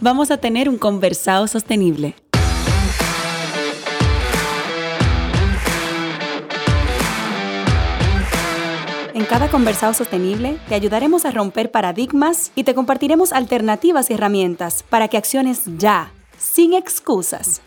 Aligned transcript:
vamos 0.00 0.30
a 0.30 0.36
tener 0.38 0.68
un 0.68 0.78
conversado 0.78 1.46
sostenible. 1.46 2.14
En 9.14 9.24
cada 9.24 9.48
conversado 9.48 9.92
sostenible 9.94 10.58
te 10.68 10.76
ayudaremos 10.76 11.24
a 11.24 11.32
romper 11.32 11.72
paradigmas 11.72 12.52
y 12.54 12.62
te 12.62 12.74
compartiremos 12.74 13.32
alternativas 13.32 14.10
y 14.10 14.14
herramientas 14.14 14.84
para 14.84 15.08
que 15.08 15.16
acciones 15.16 15.62
ya, 15.76 16.12
sin 16.38 16.72
excusas. 16.72 17.60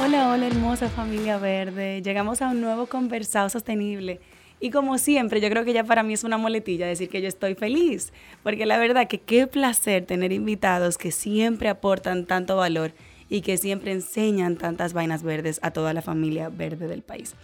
Hola, 0.00 0.30
hola 0.30 0.46
hermosa 0.46 0.88
familia 0.88 1.38
verde. 1.38 2.00
Llegamos 2.00 2.42
a 2.42 2.50
un 2.50 2.60
nuevo 2.60 2.86
conversado 2.86 3.48
sostenible. 3.48 4.20
Y 4.60 4.70
como 4.70 4.98
siempre, 4.98 5.40
yo 5.40 5.50
creo 5.50 5.64
que 5.64 5.72
ya 5.72 5.84
para 5.84 6.02
mí 6.02 6.14
es 6.14 6.24
una 6.24 6.38
moletilla 6.38 6.86
decir 6.86 7.08
que 7.08 7.20
yo 7.20 7.28
estoy 7.28 7.54
feliz, 7.54 8.12
porque 8.42 8.66
la 8.66 8.78
verdad 8.78 9.08
que 9.08 9.18
qué 9.18 9.46
placer 9.46 10.06
tener 10.06 10.32
invitados 10.32 10.96
que 10.96 11.10
siempre 11.10 11.68
aportan 11.68 12.24
tanto 12.24 12.56
valor 12.56 12.92
y 13.28 13.40
que 13.40 13.56
siempre 13.56 13.92
enseñan 13.92 14.56
tantas 14.56 14.92
vainas 14.92 15.22
verdes 15.22 15.58
a 15.62 15.70
toda 15.70 15.92
la 15.92 16.02
familia 16.02 16.48
verde 16.48 16.86
del 16.86 17.02
país. 17.02 17.34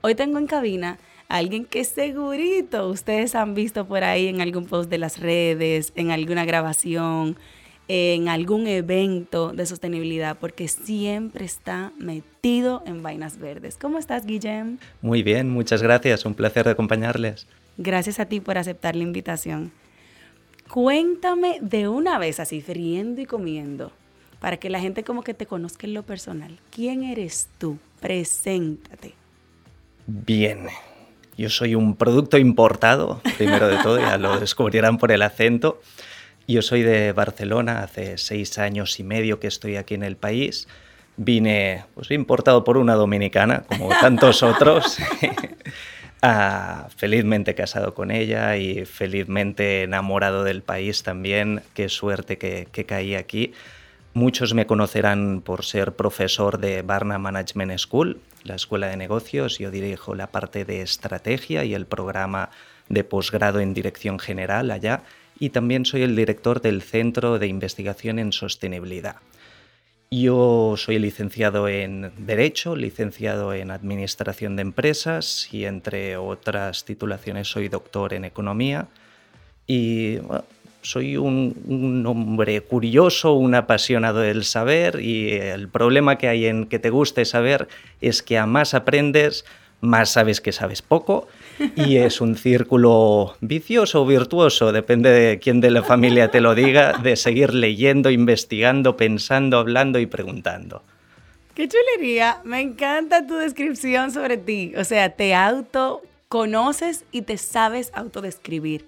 Hoy 0.00 0.14
tengo 0.14 0.38
en 0.38 0.46
cabina 0.46 0.98
a 1.28 1.36
alguien 1.38 1.64
que 1.64 1.82
segurito 1.84 2.88
ustedes 2.88 3.34
han 3.34 3.54
visto 3.54 3.86
por 3.86 4.04
ahí 4.04 4.28
en 4.28 4.40
algún 4.40 4.66
post 4.66 4.90
de 4.90 4.98
las 4.98 5.18
redes, 5.18 5.92
en 5.96 6.10
alguna 6.10 6.44
grabación, 6.44 7.36
en 7.88 8.28
algún 8.28 8.66
evento 8.66 9.52
de 9.52 9.66
sostenibilidad, 9.66 10.38
porque 10.38 10.68
siempre 10.68 11.44
está 11.44 11.92
metido 11.98 12.82
en 12.86 13.02
vainas 13.02 13.38
verdes. 13.38 13.76
¿Cómo 13.80 13.98
estás, 13.98 14.24
Guillem? 14.24 14.78
Muy 15.02 15.22
bien, 15.22 15.50
muchas 15.50 15.82
gracias, 15.82 16.24
un 16.24 16.34
placer 16.34 16.64
de 16.64 16.72
acompañarles. 16.72 17.46
Gracias 17.76 18.20
a 18.20 18.26
ti 18.26 18.40
por 18.40 18.56
aceptar 18.56 18.96
la 18.96 19.02
invitación. 19.02 19.72
Cuéntame 20.70 21.58
de 21.60 21.88
una 21.88 22.18
vez 22.18 22.40
así, 22.40 22.60
friendo 22.60 23.20
y 23.20 23.26
comiendo, 23.26 23.92
para 24.40 24.56
que 24.56 24.70
la 24.70 24.80
gente 24.80 25.04
como 25.04 25.22
que 25.22 25.34
te 25.34 25.46
conozca 25.46 25.86
en 25.86 25.94
lo 25.94 26.04
personal. 26.04 26.58
¿Quién 26.70 27.04
eres 27.04 27.48
tú? 27.58 27.78
Preséntate. 28.00 29.14
Bien, 30.06 30.66
yo 31.36 31.50
soy 31.50 31.74
un 31.74 31.96
producto 31.96 32.38
importado, 32.38 33.20
primero 33.36 33.68
de 33.68 33.78
todo, 33.82 33.98
ya 33.98 34.16
lo 34.18 34.38
descubrirán 34.40 34.98
por 34.98 35.12
el 35.12 35.22
acento. 35.22 35.80
Yo 36.46 36.60
soy 36.60 36.82
de 36.82 37.12
Barcelona, 37.12 37.82
hace 37.82 38.18
seis 38.18 38.58
años 38.58 39.00
y 39.00 39.04
medio 39.04 39.40
que 39.40 39.46
estoy 39.46 39.76
aquí 39.76 39.94
en 39.94 40.02
el 40.02 40.16
país. 40.16 40.68
Vine 41.16 41.84
pues, 41.94 42.10
importado 42.10 42.64
por 42.64 42.76
una 42.76 42.94
dominicana, 42.94 43.62
como 43.66 43.88
tantos 43.88 44.42
otros. 44.42 44.98
ah, 46.22 46.88
felizmente 46.94 47.54
casado 47.54 47.94
con 47.94 48.10
ella 48.10 48.58
y 48.58 48.84
felizmente 48.84 49.84
enamorado 49.84 50.44
del 50.44 50.62
país 50.62 51.02
también. 51.02 51.62
Qué 51.72 51.88
suerte 51.88 52.36
que, 52.36 52.68
que 52.70 52.84
caí 52.84 53.14
aquí. 53.14 53.54
Muchos 54.12 54.52
me 54.52 54.66
conocerán 54.66 55.40
por 55.40 55.64
ser 55.64 55.92
profesor 55.92 56.58
de 56.58 56.82
Barna 56.82 57.18
Management 57.18 57.78
School, 57.78 58.20
la 58.42 58.56
escuela 58.56 58.88
de 58.88 58.98
negocios. 58.98 59.58
Yo 59.58 59.70
dirijo 59.70 60.14
la 60.14 60.26
parte 60.26 60.66
de 60.66 60.82
estrategia 60.82 61.64
y 61.64 61.72
el 61.72 61.86
programa 61.86 62.50
de 62.90 63.02
posgrado 63.02 63.60
en 63.60 63.72
dirección 63.72 64.18
general 64.18 64.70
allá 64.70 65.04
y 65.44 65.50
también 65.50 65.84
soy 65.84 66.00
el 66.02 66.16
director 66.16 66.62
del 66.62 66.80
Centro 66.80 67.38
de 67.38 67.46
Investigación 67.46 68.18
en 68.18 68.32
Sostenibilidad. 68.32 69.16
Yo 70.10 70.74
soy 70.78 70.98
licenciado 70.98 71.68
en 71.68 72.12
Derecho, 72.16 72.74
licenciado 72.74 73.52
en 73.52 73.70
Administración 73.70 74.56
de 74.56 74.62
Empresas 74.62 75.46
y 75.52 75.66
entre 75.66 76.16
otras 76.16 76.86
titulaciones 76.86 77.48
soy 77.48 77.68
doctor 77.68 78.14
en 78.14 78.24
Economía 78.24 78.88
y 79.66 80.16
soy 80.80 81.18
un, 81.18 81.54
un, 81.66 82.06
hombre 82.06 82.62
curioso, 82.62 83.34
un 83.34 83.54
apasionado 83.54 84.20
del 84.20 84.44
saber 84.44 84.98
y 85.00 85.32
el 85.32 85.68
problema 85.68 86.16
que 86.16 86.28
hay 86.28 86.46
en 86.46 86.64
que 86.64 86.78
te 86.78 86.88
guste 86.88 87.26
saber 87.26 87.68
es 88.00 88.22
que 88.22 88.38
a 88.38 88.46
más 88.46 88.72
aprendes, 88.72 89.44
más 89.82 90.08
sabes 90.08 90.40
que 90.40 90.52
sabes 90.52 90.80
poco 90.80 91.28
y 91.76 91.96
es 91.96 92.20
un 92.20 92.36
círculo 92.36 93.36
vicioso 93.40 94.02
o 94.02 94.06
virtuoso, 94.06 94.72
depende 94.72 95.10
de 95.10 95.38
quién 95.38 95.60
de 95.60 95.70
la 95.70 95.82
familia 95.82 96.30
te 96.30 96.40
lo 96.40 96.54
diga, 96.54 96.98
de 96.98 97.16
seguir 97.16 97.54
leyendo, 97.54 98.10
investigando, 98.10 98.96
pensando, 98.96 99.58
hablando 99.58 99.98
y 99.98 100.06
preguntando. 100.06 100.82
Qué 101.54 101.68
chulería, 101.68 102.40
me 102.44 102.60
encanta 102.60 103.26
tu 103.26 103.36
descripción 103.36 104.10
sobre 104.10 104.36
ti, 104.36 104.72
o 104.76 104.84
sea, 104.84 105.10
te 105.10 105.34
autoconoces 105.34 107.04
y 107.12 107.22
te 107.22 107.38
sabes 107.38 107.92
autodescribir, 107.94 108.86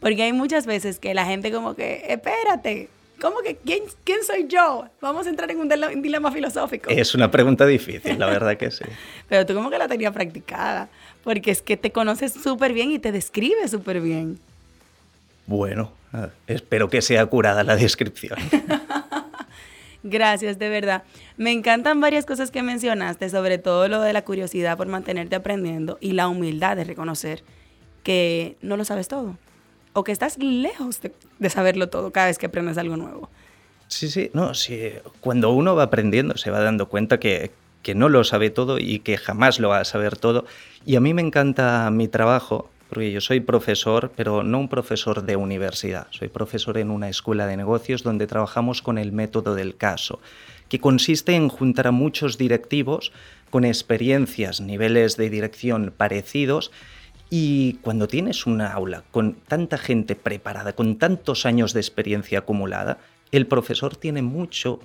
porque 0.00 0.24
hay 0.24 0.32
muchas 0.32 0.66
veces 0.66 0.98
que 0.98 1.14
la 1.14 1.24
gente 1.24 1.52
como 1.52 1.74
que, 1.74 2.04
espérate, 2.08 2.88
¿Cómo 3.20 3.40
que 3.40 3.56
quién, 3.56 3.82
quién 4.04 4.22
soy 4.24 4.46
yo? 4.48 4.86
Vamos 5.00 5.26
a 5.26 5.30
entrar 5.30 5.50
en 5.50 5.58
un 5.58 6.02
dilema 6.02 6.30
filosófico. 6.30 6.88
Es 6.90 7.14
una 7.14 7.30
pregunta 7.30 7.66
difícil, 7.66 8.18
la 8.18 8.26
verdad 8.26 8.56
que 8.56 8.70
sí. 8.70 8.84
Pero 9.28 9.44
tú 9.44 9.54
como 9.54 9.70
que 9.70 9.78
la 9.78 9.88
tenías 9.88 10.12
practicada, 10.12 10.88
porque 11.24 11.50
es 11.50 11.60
que 11.60 11.76
te 11.76 11.90
conoces 11.90 12.32
súper 12.32 12.72
bien 12.72 12.92
y 12.92 12.98
te 12.98 13.10
describes 13.10 13.70
súper 13.70 14.00
bien. 14.00 14.38
Bueno, 15.46 15.92
espero 16.46 16.88
que 16.88 17.02
sea 17.02 17.26
curada 17.26 17.64
la 17.64 17.76
descripción. 17.76 18.38
Gracias, 20.04 20.58
de 20.58 20.68
verdad. 20.68 21.02
Me 21.36 21.50
encantan 21.50 22.00
varias 22.00 22.24
cosas 22.24 22.52
que 22.52 22.62
mencionaste, 22.62 23.28
sobre 23.30 23.58
todo 23.58 23.88
lo 23.88 24.00
de 24.00 24.12
la 24.12 24.22
curiosidad 24.22 24.76
por 24.76 24.86
mantenerte 24.86 25.34
aprendiendo 25.34 25.98
y 26.00 26.12
la 26.12 26.28
humildad 26.28 26.76
de 26.76 26.84
reconocer 26.84 27.42
que 28.04 28.56
no 28.62 28.76
lo 28.76 28.84
sabes 28.84 29.08
todo 29.08 29.36
o 29.98 30.04
que 30.04 30.12
estás 30.12 30.38
lejos 30.38 31.00
de, 31.00 31.50
saberlo 31.50 31.88
todo 31.88 32.12
cada 32.12 32.28
vez 32.28 32.38
que 32.38 32.46
aprendes 32.46 32.78
algo 32.78 32.96
nuevo. 32.96 33.28
Sí, 33.88 34.08
sí, 34.08 34.30
no, 34.32 34.54
sí. 34.54 34.92
Cuando 35.20 35.50
uno 35.50 35.74
va 35.74 35.84
aprendiendo 35.84 36.36
se 36.36 36.50
va 36.50 36.60
dando 36.60 36.88
cuenta 36.88 37.18
que, 37.18 37.50
que 37.82 37.94
no 37.94 38.08
lo 38.08 38.22
sabe 38.22 38.50
todo 38.50 38.78
y 38.78 39.00
que 39.00 39.16
jamás 39.16 39.58
lo 39.58 39.70
va 39.70 39.80
a 39.80 39.84
saber 39.84 40.16
todo. 40.16 40.44
Y 40.86 40.96
a 40.96 41.00
mí 41.00 41.14
me 41.14 41.22
encanta 41.22 41.90
mi 41.90 42.06
trabajo, 42.06 42.70
porque 42.88 43.10
yo 43.10 43.20
soy 43.20 43.40
profesor, 43.40 44.12
pero 44.14 44.42
no 44.42 44.60
un 44.60 44.68
profesor 44.68 45.22
de 45.22 45.36
universidad, 45.36 46.06
soy 46.10 46.28
profesor 46.28 46.78
en 46.78 46.90
una 46.90 47.08
escuela 47.08 47.46
de 47.46 47.56
negocios 47.56 48.02
donde 48.02 48.26
trabajamos 48.26 48.82
con 48.82 48.98
el 48.98 49.12
método 49.12 49.54
del 49.54 49.76
caso, 49.76 50.20
que 50.68 50.78
consiste 50.78 51.34
en 51.34 51.48
juntar 51.48 51.88
a 51.88 51.92
muchos 51.92 52.38
directivos 52.38 53.12
con 53.50 53.64
experiencias, 53.64 54.60
niveles 54.60 55.16
de 55.16 55.30
dirección 55.30 55.92
parecidos 55.96 56.70
y 57.30 57.74
cuando 57.82 58.08
tienes 58.08 58.46
una 58.46 58.72
aula 58.72 59.04
con 59.10 59.34
tanta 59.34 59.78
gente 59.78 60.16
preparada, 60.16 60.74
con 60.74 60.96
tantos 60.96 61.46
años 61.46 61.72
de 61.72 61.80
experiencia 61.80 62.40
acumulada, 62.40 62.98
el 63.32 63.46
profesor 63.46 63.96
tiene 63.96 64.22
mucho 64.22 64.80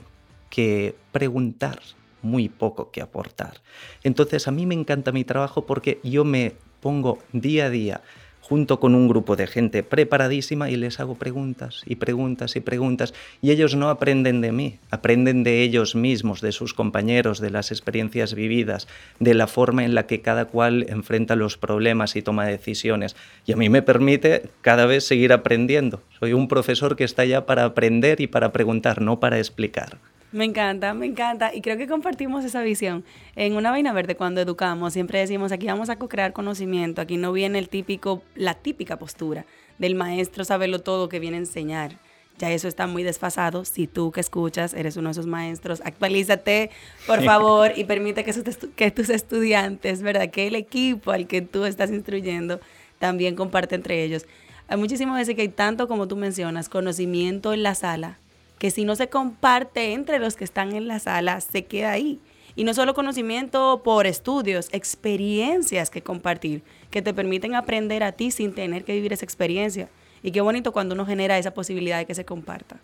que 0.50 0.96
preguntar, 1.12 1.80
muy 2.22 2.50
poco 2.50 2.92
que 2.92 3.02
aportar. 3.02 3.62
Entonces 4.04 4.48
a 4.48 4.52
mí 4.52 4.66
me 4.66 4.76
encanta 4.76 5.12
mi 5.12 5.24
trabajo 5.24 5.66
porque 5.66 6.00
yo 6.04 6.26
me 6.26 6.56
pongo 6.82 7.20
día 7.32 7.66
a 7.66 7.70
día 7.70 8.02
junto 8.44 8.82
con 8.82 8.94
un 8.94 9.08
grupo 9.08 9.38
de 9.38 9.48
gente 9.48 9.84
preparadísima 9.84 10.70
y 10.70 10.76
les 10.76 11.00
hago 11.00 11.16
preguntas 11.16 11.82
y 11.86 11.96
preguntas 11.96 12.58
y 12.58 12.60
preguntas 12.60 13.14
y 13.42 13.52
ellos 13.52 13.76
no 13.76 13.90
aprenden 13.90 14.42
de 14.42 14.52
mí, 14.52 14.80
aprenden 14.92 15.44
de 15.44 15.62
ellos 15.62 15.96
mismos, 15.96 16.42
de 16.42 16.52
sus 16.52 16.74
compañeros, 16.74 17.40
de 17.40 17.52
las 17.52 17.72
experiencias 17.72 18.34
vividas, 18.34 18.90
de 19.20 19.34
la 19.34 19.48
forma 19.48 19.86
en 19.86 19.96
la 19.96 20.08
que 20.08 20.22
cada 20.22 20.46
cual 20.46 20.86
enfrenta 20.90 21.38
los 21.38 21.58
problemas 21.58 22.18
y 22.18 22.22
toma 22.22 22.46
decisiones. 22.46 23.16
Y 23.46 23.54
a 23.54 23.56
mí 23.56 23.70
me 23.70 23.82
permite 23.82 24.50
cada 24.60 24.86
vez 24.86 25.06
seguir 25.06 25.32
aprendiendo. 25.32 26.02
Soy 26.20 26.34
un 26.34 26.50
profesor 26.50 26.98
que 26.98 27.06
está 27.06 27.24
ya 27.24 27.46
para 27.46 27.64
aprender 27.64 28.20
y 28.20 28.28
para 28.28 28.52
preguntar, 28.52 29.02
no 29.02 29.22
para 29.22 29.38
explicar. 29.38 29.98
Me 30.34 30.46
encanta, 30.46 30.96
me 30.96 31.06
encanta. 31.06 31.54
Y 31.54 31.62
creo 31.62 31.78
que 31.78 31.88
compartimos 31.88 32.44
esa 32.44 32.64
visión. 32.64 33.06
En 33.36 33.56
una 33.56 33.70
vaina 33.70 33.94
verde, 33.94 34.16
cuando 34.16 34.42
educamos, 34.42 34.94
siempre 34.94 35.20
decimos 35.20 35.52
aquí 35.52 35.68
vamos 35.68 35.92
a 35.92 35.98
co-crear 35.98 36.34
conocimiento. 36.34 37.02
Aquí 37.02 37.18
no 37.18 37.32
viene 37.32 37.60
el 37.60 37.70
típico, 37.70 38.24
la 38.34 38.56
típica 38.56 38.98
postura 38.98 39.46
del 39.78 39.94
maestro 39.94 40.44
saberlo 40.44 40.80
todo 40.80 41.08
que 41.08 41.20
viene 41.20 41.38
a 41.38 41.42
enseñar. 41.42 42.00
Ya 42.40 42.52
eso 42.52 42.68
está 42.68 42.88
muy 42.88 43.04
desfasado. 43.04 43.64
Si 43.64 43.86
tú 43.86 44.12
que 44.12 44.22
escuchas 44.22 44.74
eres 44.74 44.98
uno 44.98 45.10
de 45.10 45.12
esos 45.12 45.28
maestros, 45.28 45.84
actualízate, 45.86 46.72
por 47.06 47.24
favor, 47.24 47.72
y 47.76 47.84
permite 47.84 48.24
que, 48.24 48.34
que 48.76 48.90
tus 48.90 49.12
estudiantes, 49.12 50.02
¿verdad? 50.02 50.32
Que 50.32 50.48
el 50.48 50.56
equipo 50.56 51.12
al 51.12 51.28
que 51.28 51.44
tú 51.44 51.66
estás 51.66 51.92
instruyendo 51.92 52.60
también 52.98 53.36
comparte 53.36 53.76
entre 53.76 54.04
ellos. 54.04 54.26
Hay 54.68 54.78
muchísimas 54.78 55.16
veces 55.16 55.36
que 55.36 55.44
hay 55.44 55.50
tanto, 55.50 55.88
como 55.88 56.08
tú 56.08 56.16
mencionas, 56.16 56.70
conocimiento 56.70 57.54
en 57.54 57.62
la 57.62 57.76
sala, 57.76 58.18
que 58.64 58.72
si 58.72 58.86
no 58.86 58.96
se 58.96 59.10
comparte 59.10 59.92
entre 59.92 60.20
los 60.20 60.38
que 60.38 60.46
están 60.46 60.72
en 60.74 60.88
la 60.88 60.98
sala, 61.00 61.42
se 61.42 61.66
queda 61.66 61.92
ahí. 61.92 62.22
Y 62.56 62.64
no 62.64 62.74
solo 62.74 62.94
conocimiento 62.94 63.82
por 63.84 64.08
estudios, 64.08 64.70
experiencias 64.72 65.90
que 65.90 66.02
compartir, 66.02 66.64
que 66.90 67.02
te 67.02 67.14
permiten 67.14 67.56
aprender 67.56 68.04
a 68.04 68.14
ti 68.14 68.32
sin 68.32 68.54
tener 68.54 68.86
que 68.86 68.94
vivir 68.94 69.12
esa 69.12 69.26
experiencia. 69.26 69.90
Y 70.22 70.32
qué 70.32 70.40
bonito 70.40 70.72
cuando 70.72 70.96
uno 70.96 71.06
genera 71.06 71.38
esa 71.38 71.54
posibilidad 71.54 71.98
de 71.98 72.06
que 72.06 72.16
se 72.16 72.24
comparta. 72.24 72.78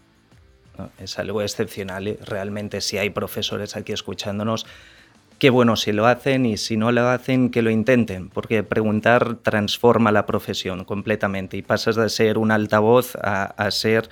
Es 0.98 1.18
algo 1.18 1.42
excepcional 1.42 2.18
realmente 2.26 2.81
si 2.81 2.98
hay 2.98 3.12
profesores 3.12 3.78
aquí 3.78 3.94
escuchándonos, 3.94 4.66
qué 5.38 5.50
bueno 5.50 5.78
si 5.78 5.94
lo 5.94 6.08
hacen 6.08 6.46
y 6.46 6.58
si 6.58 6.76
no 6.76 6.92
lo 6.92 7.08
hacen, 7.08 7.52
que 7.52 7.62
lo 7.62 7.70
intenten, 7.70 8.28
porque 8.28 8.64
preguntar 8.64 9.36
transforma 9.36 10.12
la 10.12 10.26
profesión 10.26 10.84
completamente 10.84 11.56
y 11.56 11.62
pasas 11.62 11.96
de 11.96 12.10
ser 12.10 12.38
un 12.38 12.52
altavoz 12.52 13.16
a, 13.16 13.46
a 13.46 13.72
ser 13.72 14.10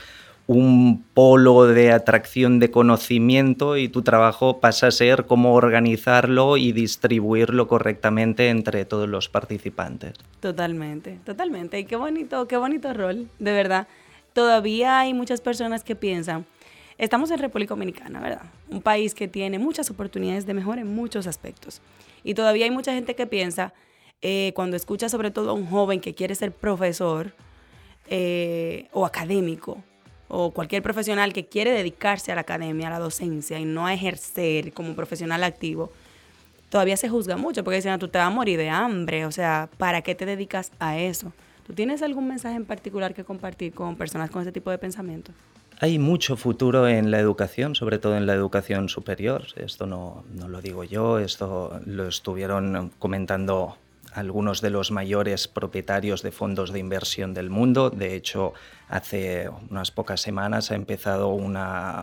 un 0.48 1.04
polo 1.14 1.66
de 1.66 1.92
atracción 1.92 2.60
de 2.60 2.72
conocimiento 2.72 3.76
y 3.76 3.90
tu 3.90 4.02
trabajo 4.02 4.62
pasa 4.62 4.88
a 4.88 4.92
ser 4.92 5.26
cómo 5.26 5.54
organizarlo 5.54 6.56
y 6.56 6.72
distribuirlo 6.72 7.68
correctamente 7.68 8.50
entre 8.50 8.86
todos 8.86 9.10
los 9.10 9.28
participantes. 9.28 10.14
Totalmente, 10.40 11.20
totalmente. 11.26 11.80
Y 11.80 11.84
qué 11.86 11.98
bonito, 11.98 12.48
qué 12.48 12.56
bonito 12.56 12.94
rol, 12.94 13.28
de 13.40 13.52
verdad. 13.52 13.88
Todavía 14.32 15.00
hay 15.00 15.14
muchas 15.14 15.42
personas 15.42 15.84
que 15.84 15.96
piensan, 15.96 16.46
estamos 16.98 17.30
en 17.32 17.40
República 17.40 17.74
Dominicana, 17.74 18.22
¿verdad? 18.22 18.44
Un 18.70 18.82
país 18.82 19.14
que 19.14 19.28
tiene 19.28 19.60
muchas 19.60 19.92
oportunidades 19.92 20.46
de 20.46 20.54
mejora 20.54 20.80
en 20.80 20.96
muchos 20.96 21.28
aspectos. 21.28 21.82
Y 22.24 22.36
todavía 22.36 22.66
hay 22.66 22.72
mucha 22.72 22.94
gente 22.94 23.16
que 23.16 23.28
piensa, 23.28 23.74
eh, 24.22 24.54
cuando 24.56 24.78
escucha 24.78 25.10
sobre 25.10 25.30
todo 25.30 25.50
a 25.50 25.54
un 25.54 25.66
joven 25.66 26.00
que 26.00 26.16
quiere 26.16 26.36
ser 26.36 26.54
profesor 26.54 27.34
eh, 28.10 28.88
o 28.94 29.06
académico, 29.06 29.84
o 30.28 30.52
cualquier 30.52 30.84
profesional 30.84 31.34
que 31.34 31.46
quiere 31.46 31.72
dedicarse 31.72 32.32
a 32.32 32.36
la 32.36 32.42
academia, 32.42 32.88
a 32.88 32.92
la 32.92 33.00
docencia 33.00 33.60
y 33.60 33.66
no 33.66 33.86
a 33.86 33.94
ejercer 33.94 34.74
como 34.74 34.96
profesional 34.96 35.44
activo, 35.44 35.92
todavía 36.70 36.98
se 36.98 37.10
juzga 37.10 37.38
mucho 37.38 37.64
porque 37.64 37.78
dicen, 37.78 37.92
ah, 37.92 37.98
tú 37.98 38.08
te 38.08 38.18
vas 38.18 38.28
a 38.28 38.32
morir 38.32 38.58
de 38.58 38.70
hambre, 38.70 39.26
o 39.26 39.32
sea, 39.32 39.70
¿para 39.78 40.02
qué 40.02 40.16
te 40.16 40.26
dedicas 40.26 40.72
a 40.80 40.98
eso? 40.98 41.32
¿Tú 41.66 41.74
tienes 41.74 42.02
algún 42.02 42.28
mensaje 42.28 42.56
en 42.56 42.66
particular 42.66 43.14
que 43.14 43.24
compartir 43.24 43.74
con 43.74 43.96
personas 43.96 44.30
con 44.30 44.42
ese 44.42 44.52
tipo 44.52 44.72
de 44.72 44.78
pensamiento? 44.78 45.32
Hay 45.80 46.00
mucho 46.00 46.38
futuro 46.38 46.88
en 46.88 47.12
la 47.12 47.20
educación, 47.20 47.76
sobre 47.76 48.00
todo 48.00 48.18
en 48.18 48.26
la 48.26 48.34
educación 48.34 48.90
superior. 48.90 49.44
Esto 49.58 49.86
no, 49.86 50.24
no 50.34 50.48
lo 50.48 50.62
digo 50.62 50.84
yo, 50.84 51.20
esto 51.20 51.80
lo 51.86 52.08
estuvieron 52.08 52.92
comentando 52.98 53.78
algunos 54.18 54.62
de 54.62 54.72
los 54.72 54.90
mayores 54.90 55.48
propietarios 55.48 56.24
de 56.24 56.32
fondos 56.32 56.74
de 56.74 56.80
inversión 56.80 57.34
del 57.34 57.50
mundo. 57.50 57.92
De 57.92 58.16
hecho, 58.16 58.54
hace 58.90 59.50
unas 59.70 59.92
pocas 59.92 60.22
semanas 60.22 60.72
ha 60.72 60.76
empezado 60.76 61.30
un 61.30 61.54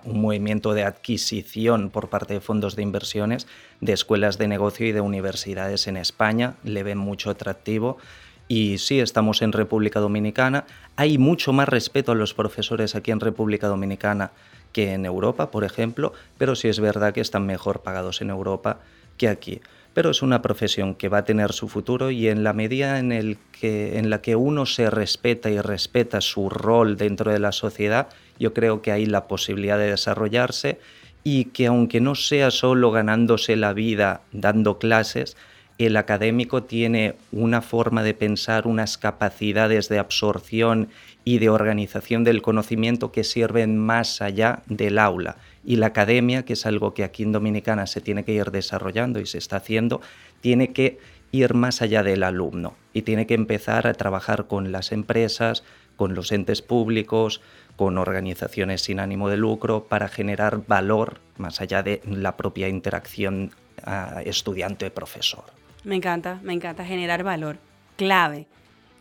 movimiento 0.05 0.75
de 0.75 0.85
adquisición 0.85 1.91
por 1.91 2.09
parte 2.09 2.35
de 2.35 2.41
fondos 2.41 2.77
de 2.77 2.83
inversiones 2.83 3.49
de 3.81 3.93
escuelas 3.93 4.39
de 4.39 4.47
negocio 4.47 4.87
y 4.87 4.93
de 4.93 5.01
universidades 5.01 5.89
en 5.89 5.97
España. 5.97 6.55
Le 6.63 6.85
ven 6.85 6.99
mucho 6.99 7.31
atractivo. 7.31 7.99
Y 8.47 8.79
sí, 8.79 9.01
estamos 9.01 9.43
en 9.43 9.53
República 9.53 9.99
Dominicana. 9.99 10.67
Hay 10.97 11.19
mucho 11.19 11.53
más 11.53 11.69
respeto 11.69 12.13
a 12.13 12.15
los 12.15 12.33
profesores 12.33 12.95
aquí 12.95 13.11
en 13.11 13.21
República 13.21 13.67
Dominicana 13.67 14.31
que 14.73 14.93
en 14.93 15.07
Europa, 15.07 15.51
por 15.51 15.65
ejemplo, 15.65 16.13
pero 16.37 16.55
sí 16.55 16.69
es 16.69 16.79
verdad 16.79 17.13
que 17.13 17.21
están 17.21 17.47
mejor 17.47 17.81
pagados 17.81 18.21
en 18.21 18.31
Europa 18.31 18.81
que 19.17 19.29
aquí 19.29 19.61
pero 19.95 20.11
es 20.11 20.23
una 20.23 20.43
profesión 20.43 20.97
que 20.97 21.09
va 21.09 21.19
a 21.19 21.25
tener 21.25 21.53
su 21.53 21.69
futuro 21.69 22.11
y 22.11 22.29
en 22.29 22.43
la 22.43 22.53
medida 22.53 22.99
en, 22.99 23.13
el 23.13 23.39
que, 23.59 23.99
en 23.99 24.11
la 24.11 24.21
que 24.21 24.37
uno 24.37 24.67
se 24.67 24.91
respeta 24.91 25.51
y 25.51 25.61
respeta 25.61 26.21
su 26.21 26.51
rol 26.51 26.97
dentro 26.97 27.33
de 27.33 27.39
la 27.39 27.53
sociedad, 27.53 28.09
yo 28.39 28.53
creo 28.53 28.83
que 28.83 28.91
hay 28.91 29.07
la 29.07 29.29
posibilidad 29.29 29.79
de 29.79 29.91
desarrollarse 29.91 30.81
y 31.23 31.47
que 31.47 31.69
aunque 31.69 32.01
no 32.01 32.17
sea 32.17 32.51
solo 32.51 32.91
ganándose 32.91 33.55
la 33.55 33.73
vida 33.73 34.23
dando 34.33 34.79
clases, 34.79 35.37
el 35.79 35.97
académico 35.97 36.65
tiene 36.65 37.15
una 37.33 37.63
forma 37.63 38.03
de 38.03 38.15
pensar, 38.15 38.67
unas 38.67 38.99
capacidades 38.99 39.89
de 39.89 39.99
absorción 39.99 40.89
y 41.25 41.39
de 41.39 41.49
organización 41.49 42.25
del 42.25 42.43
conocimiento 42.43 43.13
que 43.13 43.25
sirven 43.25 43.79
más 43.79 44.21
allá 44.21 44.63
del 44.67 44.99
aula 44.99 45.37
y 45.65 45.77
la 45.77 45.87
academia, 45.87 46.45
que 46.45 46.53
es 46.53 46.67
algo 46.67 46.95
que 46.95 47.05
aquí 47.05 47.23
en 47.23 47.33
Dominicana 47.33 47.87
se 47.87 48.01
tiene 48.01 48.25
que 48.25 48.33
ir 48.33 48.51
desarrollando 48.51 49.21
y 49.21 49.27
se 49.27 49.39
está 49.39 49.57
haciendo, 49.57 50.01
tiene 50.41 50.73
que 50.73 50.99
ir 51.33 51.55
más 51.55 51.83
allá 51.83 52.03
del 52.03 52.23
alumno 52.23 52.75
y 52.93 53.03
tiene 53.03 53.27
que 53.27 53.35
empezar 53.35 53.87
a 53.87 53.95
trabajar 53.95 54.47
con 54.47 54.73
las 54.73 54.93
empresas, 54.93 55.65
con 55.97 56.15
los 56.15 56.33
entes 56.33 56.63
públicos, 56.63 57.41
con 57.77 57.99
organizaciones 57.99 58.83
sin 58.83 59.01
ánimo 59.01 59.29
de 59.29 59.37
lucro 59.37 59.85
para 59.85 60.09
generar 60.09 60.67
valor 60.67 61.21
más 61.39 61.61
allá 61.61 61.83
de 61.83 62.03
la 62.07 62.37
propia 62.37 62.69
interacción 62.69 63.51
ah, 63.85 64.23
estudiante-profesor. 64.25 65.45
Me 65.83 65.97
encanta, 65.97 66.41
me 66.43 66.53
encanta 66.53 66.85
generar 66.85 67.25
valor, 67.25 67.59
clave. 67.97 68.47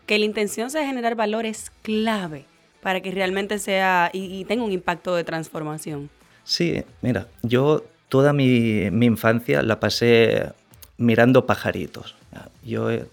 Que 0.07 0.19
la 0.19 0.25
intención 0.25 0.69
sea 0.69 0.85
generar 0.85 1.15
valor 1.15 1.45
es 1.45 1.71
clave 1.81 2.45
para 2.81 2.99
que 2.99 3.11
realmente 3.11 3.59
sea 3.59 4.09
y 4.11 4.43
tenga 4.45 4.63
un 4.63 4.73
impacto 4.73 5.15
de 5.15 5.23
transformación. 5.23 6.09
Sí, 6.43 6.83
mira, 7.01 7.27
yo 7.41 7.83
toda 8.09 8.33
mi, 8.33 8.83
infancia 8.85 9.61
la 9.63 9.79
pasé 9.79 10.51
mirando 10.97 11.45
pajaritos. 11.45 12.15
Yo 12.63 12.91
eh, 12.91 13.05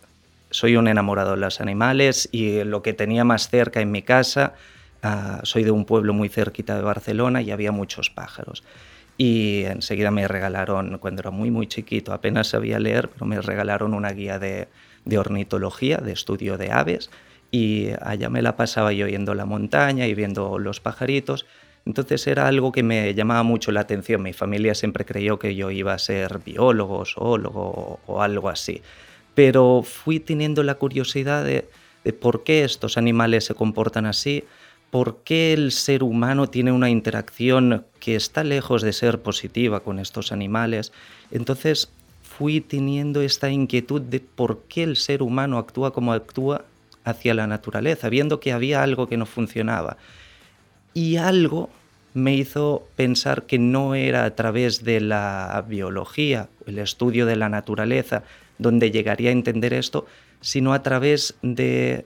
soy 0.51 0.77
un 0.77 0.89
enamorado 0.89 1.33
de 1.33 1.37
los 1.39 1.61
animales 1.61 2.29
y 2.33 2.65
lo 2.65 2.83
que 2.83 2.93
tenía 2.93 3.25
más 3.25 3.49
cerca 3.49 3.81
en 3.81 3.91
mi 3.91 4.03
casa, 4.03 4.55
ah, 5.03 5.41
soy 5.43 5.65
de 5.65 5.71
un 5.71 5.85
pueblo 5.85 6.13
muy 6.13 6.29
cerquita 6.29 6.77
de 6.77 6.83
Barcelona 6.83 7.43
y 7.43 7.51
había 7.51 7.73
muchos 7.73 8.11
pájaros. 8.11 8.63
Y 9.23 9.65
enseguida 9.65 10.11
me 10.11 10.27
regalaron, 10.27 10.97
cuando 10.97 11.21
era 11.21 11.31
muy, 11.31 11.51
muy 11.51 11.67
chiquito, 11.67 12.15
apenas 12.15 12.49
sabía 12.49 12.79
leer, 12.79 13.11
pero 13.11 13.27
me 13.27 13.39
regalaron 13.43 13.93
una 13.93 14.13
guía 14.13 14.39
de, 14.39 14.69
ornitología, 15.15 15.99
de 15.99 16.13
estudio 16.13 16.57
de 16.57 16.73
aves, 16.73 17.11
y 17.51 17.89
allá 18.01 18.31
me 18.31 18.41
la 18.41 18.57
pasaba 18.57 18.95
yo 18.95 19.07
yendo 19.09 19.35
la 19.35 19.45
montaña 19.45 20.07
y 20.07 20.15
viendo 20.15 20.59
los 20.59 20.81
pajaritos. 20.81 21.45
Entonces 21.87 22.27
era 22.27 22.47
algo 22.47 22.73
que 22.73 22.83
me 22.83 23.15
llamaba 23.15 23.43
mucho 23.43 23.73
la 23.73 23.81
atención. 23.81 24.23
Mi 24.23 24.33
familia 24.33 24.75
siempre 24.75 25.05
creyó 25.05 25.39
que 25.39 25.55
yo 25.55 25.71
iba 25.71 25.95
a 25.95 25.99
ser 25.99 26.41
biólogo, 26.45 27.05
zoólogo 27.05 28.01
o, 28.07 28.23
algo 28.23 28.49
así. 28.49 28.83
Pero 29.35 29.83
fui 29.83 30.21
teniendo 30.21 30.63
la 30.63 30.75
curiosidad 30.75 31.45
de, 31.45 31.69
por 32.13 32.45
qué 32.45 32.65
estos 32.65 32.99
animales 32.99 33.45
se 33.45 33.55
comportan 33.55 34.07
así, 34.07 34.45
por 34.91 35.19
qué 35.25 35.53
el 35.53 35.73
ser 35.73 36.03
humano 36.03 36.49
tiene 36.49 36.73
una 36.73 36.91
interacción 36.91 37.87
que 38.01 38.17
está 38.17 38.45
lejos 38.45 38.83
de 38.83 38.93
ser 38.93 39.23
positiva 39.23 39.81
con 39.81 39.99
estos 39.99 40.33
animales. 40.33 40.93
Entonces 41.31 41.91
fui 42.23 42.61
teniendo 42.61 43.23
esta 43.23 43.51
inquietud 43.51 44.03
de 44.03 44.21
por 44.21 44.63
qué 44.69 44.83
el 44.83 44.97
ser 44.97 45.23
humano 45.23 45.59
actúa 45.59 45.93
como 45.93 46.13
actúa 46.13 46.65
hacia 47.05 47.35
la 47.35 47.47
naturaleza, 47.47 48.09
viendo 48.09 48.41
que 48.41 48.53
había 48.53 48.83
algo 48.83 49.09
que 49.09 49.17
no 49.17 49.27
funcionaba 49.27 49.97
y 50.95 51.17
algo 51.17 51.71
me 52.15 52.35
hizo 52.35 52.87
pensar 52.97 53.47
que 53.47 53.59
no 53.59 53.95
era 53.95 54.25
a 54.25 54.35
través 54.35 54.85
de 54.85 55.01
la 55.01 55.65
biología, 55.69 56.49
el 56.67 56.79
estudio 56.79 57.27
de 57.27 57.37
la 57.37 57.49
naturaleza, 57.49 58.25
donde 58.59 58.91
llegaría 58.91 59.31
a 59.31 59.33
entender 59.33 59.73
esto, 59.73 60.07
sino 60.41 60.73
a 60.73 60.83
través 60.83 61.35
de 61.43 62.05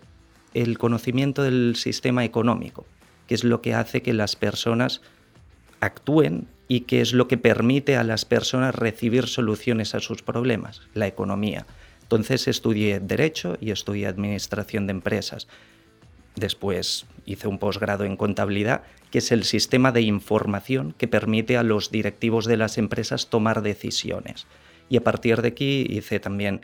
el 0.52 0.78
conocimiento 0.78 1.42
del 1.42 1.74
sistema 1.76 2.24
económico, 2.24 2.86
que 3.26 3.34
es 3.34 3.44
lo 3.44 3.60
que 3.60 3.74
hace 3.74 4.02
que 4.02 4.12
las 4.12 4.36
personas 4.36 5.00
actúen 5.80 6.46
y 6.68 6.80
que 6.80 7.00
es 7.00 7.12
lo 7.12 7.28
que 7.28 7.36
permite 7.36 7.96
a 7.96 8.04
las 8.04 8.24
personas 8.24 8.74
recibir 8.74 9.26
soluciones 9.26 9.94
a 9.94 10.00
sus 10.00 10.22
problemas, 10.22 10.82
la 10.94 11.06
economía. 11.06 11.66
Entonces 12.02 12.48
estudié 12.48 13.00
Derecho 13.00 13.56
y 13.60 13.70
estudié 13.70 14.06
Administración 14.06 14.86
de 14.86 14.92
Empresas. 14.92 15.48
Después 16.36 17.06
hice 17.26 17.48
un 17.48 17.58
posgrado 17.58 18.04
en 18.04 18.16
contabilidad, 18.16 18.82
que 19.10 19.18
es 19.18 19.30
el 19.32 19.44
sistema 19.44 19.92
de 19.92 20.02
información 20.02 20.94
que 20.98 21.08
permite 21.08 21.56
a 21.56 21.62
los 21.62 21.90
directivos 21.90 22.46
de 22.46 22.56
las 22.56 22.78
empresas 22.78 23.28
tomar 23.28 23.62
decisiones. 23.62 24.46
Y 24.88 24.96
a 24.96 25.04
partir 25.04 25.40
de 25.42 25.48
aquí 25.48 25.86
hice 25.88 26.20
también 26.20 26.62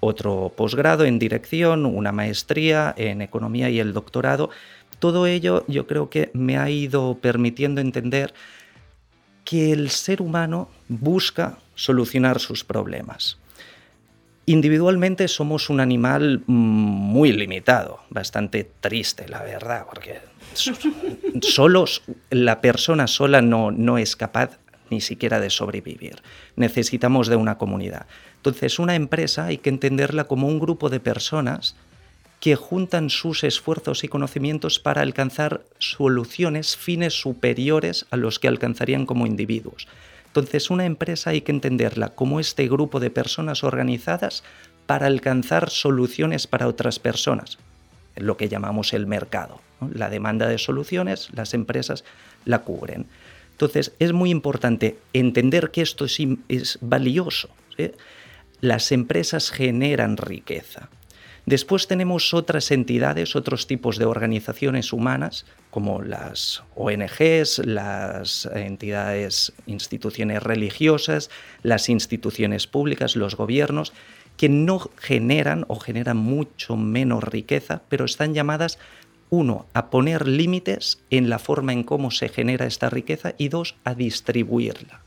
otro 0.00 0.52
posgrado 0.56 1.04
en 1.04 1.20
dirección, 1.20 1.86
una 1.86 2.10
maestría 2.10 2.92
en 2.96 3.22
economía 3.22 3.70
y 3.70 3.78
el 3.78 3.92
doctorado. 3.92 4.50
Todo 4.98 5.26
ello 5.26 5.64
yo 5.68 5.86
creo 5.86 6.10
que 6.10 6.30
me 6.34 6.58
ha 6.58 6.68
ido 6.68 7.18
permitiendo 7.20 7.80
entender 7.80 8.34
que 9.44 9.72
el 9.72 9.90
ser 9.90 10.20
humano 10.20 10.68
busca 10.88 11.58
solucionar 11.76 12.40
sus 12.40 12.64
problemas. 12.64 13.38
Individualmente 14.46 15.28
somos 15.28 15.70
un 15.70 15.80
animal 15.80 16.42
muy 16.46 17.32
limitado, 17.32 18.00
bastante 18.10 18.68
triste, 18.80 19.28
la 19.28 19.42
verdad, 19.42 19.86
porque 19.88 20.20
solos, 21.42 22.02
la 22.30 22.60
persona 22.60 23.06
sola 23.06 23.40
no, 23.40 23.70
no 23.70 23.98
es 23.98 24.16
capaz 24.16 24.58
ni 24.90 25.00
siquiera 25.00 25.40
de 25.40 25.48
sobrevivir. 25.48 26.22
Necesitamos 26.56 27.28
de 27.28 27.36
una 27.36 27.56
comunidad. 27.56 28.06
Entonces, 28.36 28.78
una 28.78 28.94
empresa 28.94 29.46
hay 29.46 29.58
que 29.58 29.70
entenderla 29.70 30.24
como 30.24 30.48
un 30.48 30.58
grupo 30.58 30.90
de 30.90 31.00
personas 31.00 31.76
que 32.40 32.56
juntan 32.56 33.08
sus 33.08 33.44
esfuerzos 33.44 34.02
y 34.02 34.08
conocimientos 34.08 34.80
para 34.80 35.02
alcanzar 35.02 35.62
soluciones, 35.78 36.76
fines 36.76 37.14
superiores 37.14 38.06
a 38.10 38.16
los 38.16 38.40
que 38.40 38.48
alcanzarían 38.48 39.06
como 39.06 39.28
individuos. 39.28 39.86
Entonces, 40.32 40.70
una 40.70 40.86
empresa 40.86 41.28
hay 41.28 41.42
que 41.42 41.52
entenderla 41.52 42.08
como 42.08 42.40
este 42.40 42.66
grupo 42.66 43.00
de 43.00 43.10
personas 43.10 43.64
organizadas 43.64 44.42
para 44.86 45.06
alcanzar 45.06 45.68
soluciones 45.68 46.46
para 46.46 46.68
otras 46.68 46.98
personas, 46.98 47.58
lo 48.16 48.38
que 48.38 48.48
llamamos 48.48 48.94
el 48.94 49.06
mercado. 49.06 49.60
La 49.92 50.08
demanda 50.08 50.48
de 50.48 50.56
soluciones, 50.56 51.28
las 51.34 51.52
empresas 51.52 52.04
la 52.46 52.62
cubren. 52.62 53.04
Entonces, 53.50 53.92
es 53.98 54.14
muy 54.14 54.30
importante 54.30 54.96
entender 55.12 55.70
que 55.70 55.82
esto 55.82 56.06
es, 56.06 56.78
valioso. 56.80 57.50
Las 58.62 58.90
empresas 58.90 59.50
generan 59.50 60.16
riqueza. 60.16 60.88
Después 61.44 61.88
tenemos 61.88 62.34
otras 62.34 62.70
entidades, 62.70 63.34
otros 63.34 63.66
tipos 63.66 63.98
de 63.98 64.04
organizaciones 64.04 64.92
humanas, 64.92 65.44
como 65.70 66.00
las 66.00 66.62
ONGs, 66.76 67.66
las 67.66 68.46
entidades, 68.46 69.52
instituciones 69.66 70.40
religiosas, 70.42 71.30
las 71.62 71.88
instituciones 71.88 72.68
públicas, 72.68 73.16
los 73.16 73.34
gobiernos, 73.34 73.92
que 74.36 74.48
no 74.48 74.90
generan 74.96 75.64
o 75.66 75.80
generan 75.80 76.16
mucho 76.16 76.76
menos 76.76 77.24
riqueza, 77.24 77.82
pero 77.88 78.04
están 78.04 78.34
llamadas, 78.34 78.78
uno, 79.28 79.66
a 79.74 79.90
poner 79.90 80.28
límites 80.28 81.00
en 81.10 81.28
la 81.28 81.40
forma 81.40 81.72
en 81.72 81.82
cómo 81.82 82.10
se 82.12 82.28
genera 82.28 82.66
esta 82.66 82.88
riqueza 82.88 83.34
y 83.36 83.48
dos, 83.48 83.74
a 83.82 83.94
distribuirla, 83.94 85.00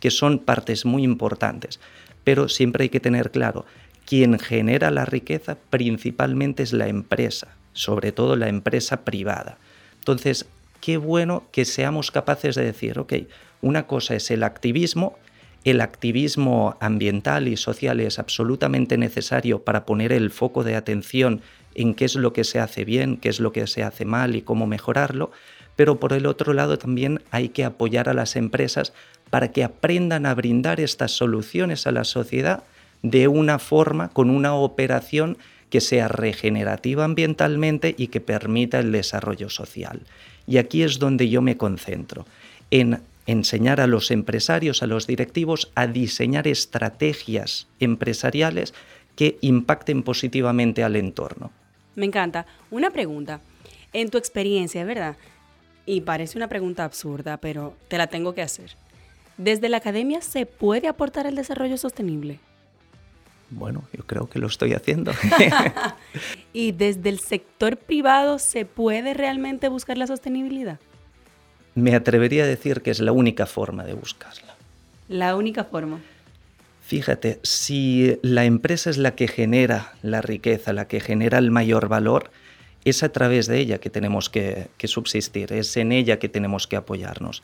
que 0.00 0.10
son 0.10 0.38
partes 0.38 0.86
muy 0.86 1.02
importantes. 1.04 1.80
Pero 2.24 2.48
siempre 2.48 2.84
hay 2.84 2.88
que 2.88 3.00
tener 3.00 3.30
claro 3.30 3.66
quien 4.06 4.38
genera 4.38 4.90
la 4.90 5.04
riqueza 5.04 5.56
principalmente 5.70 6.62
es 6.62 6.72
la 6.72 6.88
empresa, 6.88 7.48
sobre 7.72 8.12
todo 8.12 8.36
la 8.36 8.48
empresa 8.48 9.04
privada. 9.04 9.58
Entonces, 9.98 10.46
qué 10.80 10.96
bueno 10.96 11.44
que 11.52 11.64
seamos 11.64 12.10
capaces 12.10 12.54
de 12.54 12.64
decir, 12.64 12.98
ok, 12.98 13.14
una 13.60 13.86
cosa 13.86 14.14
es 14.16 14.30
el 14.30 14.42
activismo, 14.42 15.16
el 15.64 15.80
activismo 15.80 16.76
ambiental 16.80 17.46
y 17.46 17.56
social 17.56 18.00
es 18.00 18.18
absolutamente 18.18 18.98
necesario 18.98 19.62
para 19.62 19.86
poner 19.86 20.12
el 20.12 20.30
foco 20.30 20.64
de 20.64 20.74
atención 20.74 21.40
en 21.74 21.94
qué 21.94 22.04
es 22.04 22.16
lo 22.16 22.32
que 22.32 22.44
se 22.44 22.58
hace 22.58 22.84
bien, 22.84 23.16
qué 23.16 23.28
es 23.28 23.38
lo 23.38 23.52
que 23.52 23.66
se 23.68 23.84
hace 23.84 24.04
mal 24.04 24.34
y 24.34 24.42
cómo 24.42 24.66
mejorarlo, 24.66 25.30
pero 25.76 26.00
por 26.00 26.12
el 26.12 26.26
otro 26.26 26.52
lado 26.52 26.78
también 26.78 27.22
hay 27.30 27.48
que 27.50 27.64
apoyar 27.64 28.08
a 28.08 28.14
las 28.14 28.36
empresas 28.36 28.92
para 29.30 29.52
que 29.52 29.64
aprendan 29.64 30.26
a 30.26 30.34
brindar 30.34 30.80
estas 30.80 31.12
soluciones 31.12 31.86
a 31.86 31.92
la 31.92 32.04
sociedad 32.04 32.64
de 33.02 33.28
una 33.28 33.58
forma, 33.58 34.08
con 34.08 34.30
una 34.30 34.54
operación 34.54 35.36
que 35.70 35.80
sea 35.80 36.08
regenerativa 36.08 37.04
ambientalmente 37.04 37.94
y 37.96 38.08
que 38.08 38.20
permita 38.20 38.78
el 38.78 38.92
desarrollo 38.92 39.48
social. 39.48 40.02
Y 40.46 40.58
aquí 40.58 40.82
es 40.82 40.98
donde 40.98 41.28
yo 41.28 41.42
me 41.42 41.56
concentro, 41.56 42.26
en 42.70 43.00
enseñar 43.26 43.80
a 43.80 43.86
los 43.86 44.10
empresarios, 44.10 44.82
a 44.82 44.86
los 44.86 45.06
directivos, 45.06 45.70
a 45.74 45.86
diseñar 45.86 46.46
estrategias 46.48 47.68
empresariales 47.80 48.74
que 49.16 49.38
impacten 49.40 50.02
positivamente 50.02 50.82
al 50.82 50.96
entorno. 50.96 51.50
Me 51.94 52.06
encanta. 52.06 52.46
Una 52.70 52.90
pregunta. 52.90 53.40
En 53.92 54.10
tu 54.10 54.18
experiencia, 54.18 54.84
¿verdad? 54.84 55.16
Y 55.84 56.02
parece 56.02 56.38
una 56.38 56.48
pregunta 56.48 56.84
absurda, 56.84 57.36
pero 57.36 57.76
te 57.88 57.98
la 57.98 58.06
tengo 58.06 58.34
que 58.34 58.42
hacer. 58.42 58.76
¿Desde 59.36 59.68
la 59.68 59.78
academia 59.78 60.20
se 60.20 60.46
puede 60.46 60.88
aportar 60.88 61.26
el 61.26 61.34
desarrollo 61.34 61.76
sostenible? 61.76 62.40
Bueno, 63.54 63.84
yo 63.92 64.04
creo 64.06 64.28
que 64.28 64.38
lo 64.38 64.46
estoy 64.46 64.72
haciendo. 64.72 65.12
¿Y 66.52 66.72
desde 66.72 67.10
el 67.10 67.20
sector 67.20 67.76
privado 67.76 68.38
se 68.38 68.64
puede 68.64 69.12
realmente 69.14 69.68
buscar 69.68 69.98
la 69.98 70.06
sostenibilidad? 70.06 70.80
Me 71.74 71.94
atrevería 71.94 72.44
a 72.44 72.46
decir 72.46 72.80
que 72.82 72.90
es 72.90 73.00
la 73.00 73.12
única 73.12 73.46
forma 73.46 73.84
de 73.84 73.92
buscarla. 73.92 74.56
La 75.08 75.36
única 75.36 75.64
forma. 75.64 76.00
Fíjate, 76.80 77.40
si 77.42 78.18
la 78.22 78.44
empresa 78.44 78.90
es 78.90 78.98
la 78.98 79.14
que 79.14 79.28
genera 79.28 79.92
la 80.02 80.22
riqueza, 80.22 80.72
la 80.72 80.88
que 80.88 81.00
genera 81.00 81.38
el 81.38 81.50
mayor 81.50 81.88
valor, 81.88 82.30
es 82.84 83.02
a 83.02 83.10
través 83.10 83.46
de 83.46 83.58
ella 83.58 83.78
que 83.78 83.90
tenemos 83.90 84.28
que, 84.28 84.68
que 84.76 84.88
subsistir, 84.88 85.52
es 85.52 85.76
en 85.76 85.92
ella 85.92 86.18
que 86.18 86.28
tenemos 86.28 86.66
que 86.66 86.76
apoyarnos 86.76 87.42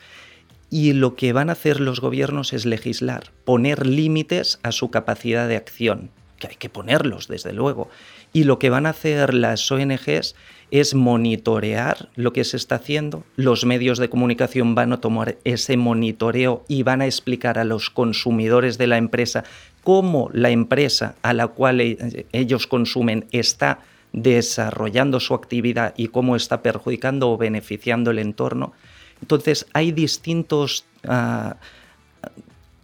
y 0.69 0.93
lo 0.93 1.15
que 1.15 1.33
van 1.33 1.49
a 1.49 1.53
hacer 1.53 1.79
los 1.79 1.99
gobiernos 1.99 2.53
es 2.53 2.65
legislar, 2.65 3.31
poner 3.43 3.85
límites 3.85 4.59
a 4.63 4.71
su 4.71 4.91
capacidad 4.91 5.47
de 5.47 5.55
acción, 5.55 6.11
que 6.37 6.47
hay 6.47 6.55
que 6.55 6.69
ponerlos, 6.69 7.27
desde 7.27 7.53
luego. 7.53 7.89
Y 8.33 8.43
lo 8.43 8.59
que 8.59 8.69
van 8.69 8.85
a 8.85 8.91
hacer 8.91 9.33
las 9.33 9.71
ONGs 9.71 10.35
es 10.71 10.93
monitorear 10.93 12.09
lo 12.15 12.31
que 12.31 12.43
se 12.43 12.57
está 12.57 12.75
haciendo. 12.75 13.23
Los 13.35 13.65
medios 13.65 13.97
de 13.97 14.09
comunicación 14.09 14.75
van 14.75 14.93
a 14.93 15.01
tomar 15.01 15.37
ese 15.43 15.77
monitoreo 15.77 16.63
y 16.67 16.83
van 16.83 17.01
a 17.01 17.07
explicar 17.07 17.57
a 17.57 17.63
los 17.63 17.89
consumidores 17.89 18.77
de 18.77 18.87
la 18.87 18.97
empresa 18.97 19.43
cómo 19.83 20.29
la 20.33 20.51
empresa 20.51 21.15
a 21.23 21.33
la 21.33 21.47
cual 21.47 21.81
e-, 21.81 22.27
ellos 22.31 22.67
consumen 22.67 23.25
está 23.31 23.79
desarrollando 24.13 25.19
su 25.19 25.33
actividad 25.33 25.93
y 25.97 26.07
cómo 26.07 26.35
está 26.35 26.61
perjudicando 26.61 27.31
o 27.31 27.37
beneficiando 27.37 28.11
el 28.11 28.19
entorno. 28.19 28.73
Entonces 29.21 29.65
hay 29.73 29.91
distintos 29.91 30.85
ah, 31.07 31.57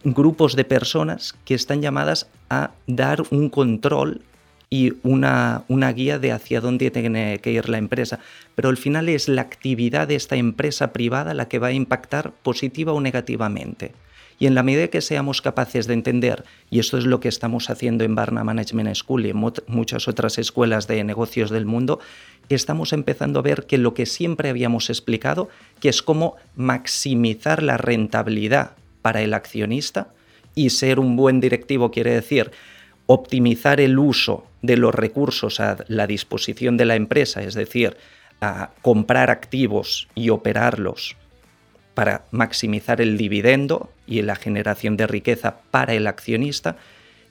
grupos 0.04 0.54
de 0.56 0.64
personas 0.64 1.34
que 1.44 1.54
están 1.54 1.82
llamadas 1.82 2.28
a 2.48 2.70
dar 2.86 3.22
un 3.30 3.48
control 3.48 4.22
y 4.68 4.94
una, 5.02 5.64
una, 5.68 5.92
guía 5.92 6.18
de 6.18 6.32
hacia 6.32 6.60
dónde 6.60 6.90
tiene 6.90 7.38
que 7.38 7.52
ir 7.52 7.68
la 7.68 7.78
empresa. 7.78 8.18
Pero 8.54 8.68
al 8.68 8.76
final 8.76 9.08
es 9.08 9.28
la 9.28 9.42
actividad 9.42 10.08
de 10.08 10.16
esta 10.16 10.36
empresa 10.36 10.92
privada 10.92 11.34
la 11.34 11.48
que 11.48 11.58
va 11.58 11.68
a 11.68 11.72
impactar 11.72 12.32
positiva 12.32 12.92
o 12.92 13.00
negativamente. 13.00 13.92
Y 14.38 14.46
en 14.46 14.54
la 14.54 14.62
medida 14.62 14.88
que 14.88 15.00
seamos 15.00 15.40
capaces 15.40 15.86
de 15.86 15.94
entender, 15.94 16.44
y 16.70 16.78
esto 16.78 16.98
es 16.98 17.04
lo 17.06 17.20
que 17.20 17.28
estamos 17.28 17.70
haciendo 17.70 18.04
en 18.04 18.14
Barna 18.14 18.44
Management 18.44 18.94
School 18.94 19.26
y 19.26 19.30
en 19.30 19.52
muchas 19.66 20.08
otras 20.08 20.38
escuelas 20.38 20.86
de 20.86 21.02
negocios 21.04 21.50
del 21.50 21.64
mundo, 21.64 22.00
estamos 22.48 22.92
empezando 22.92 23.38
a 23.38 23.42
ver 23.42 23.64
que 23.66 23.78
lo 23.78 23.94
que 23.94 24.04
siempre 24.04 24.50
habíamos 24.50 24.90
explicado, 24.90 25.48
que 25.80 25.88
es 25.88 26.02
cómo 26.02 26.36
maximizar 26.54 27.62
la 27.62 27.78
rentabilidad 27.78 28.72
para 29.00 29.22
el 29.22 29.32
accionista, 29.32 30.08
y 30.54 30.70
ser 30.70 30.98
un 30.98 31.16
buen 31.16 31.40
directivo 31.40 31.90
quiere 31.90 32.12
decir 32.12 32.50
optimizar 33.06 33.80
el 33.80 33.98
uso 33.98 34.46
de 34.62 34.76
los 34.76 34.92
recursos 34.92 35.60
a 35.60 35.76
la 35.86 36.08
disposición 36.08 36.76
de 36.76 36.86
la 36.86 36.96
empresa, 36.96 37.42
es 37.42 37.54
decir, 37.54 37.96
a 38.40 38.70
comprar 38.82 39.30
activos 39.30 40.08
y 40.14 40.30
operarlos 40.30 41.16
para 41.96 42.26
maximizar 42.30 43.00
el 43.00 43.16
dividendo 43.16 43.90
y 44.06 44.20
la 44.20 44.36
generación 44.36 44.98
de 44.98 45.06
riqueza 45.06 45.60
para 45.70 45.94
el 45.94 46.06
accionista, 46.06 46.76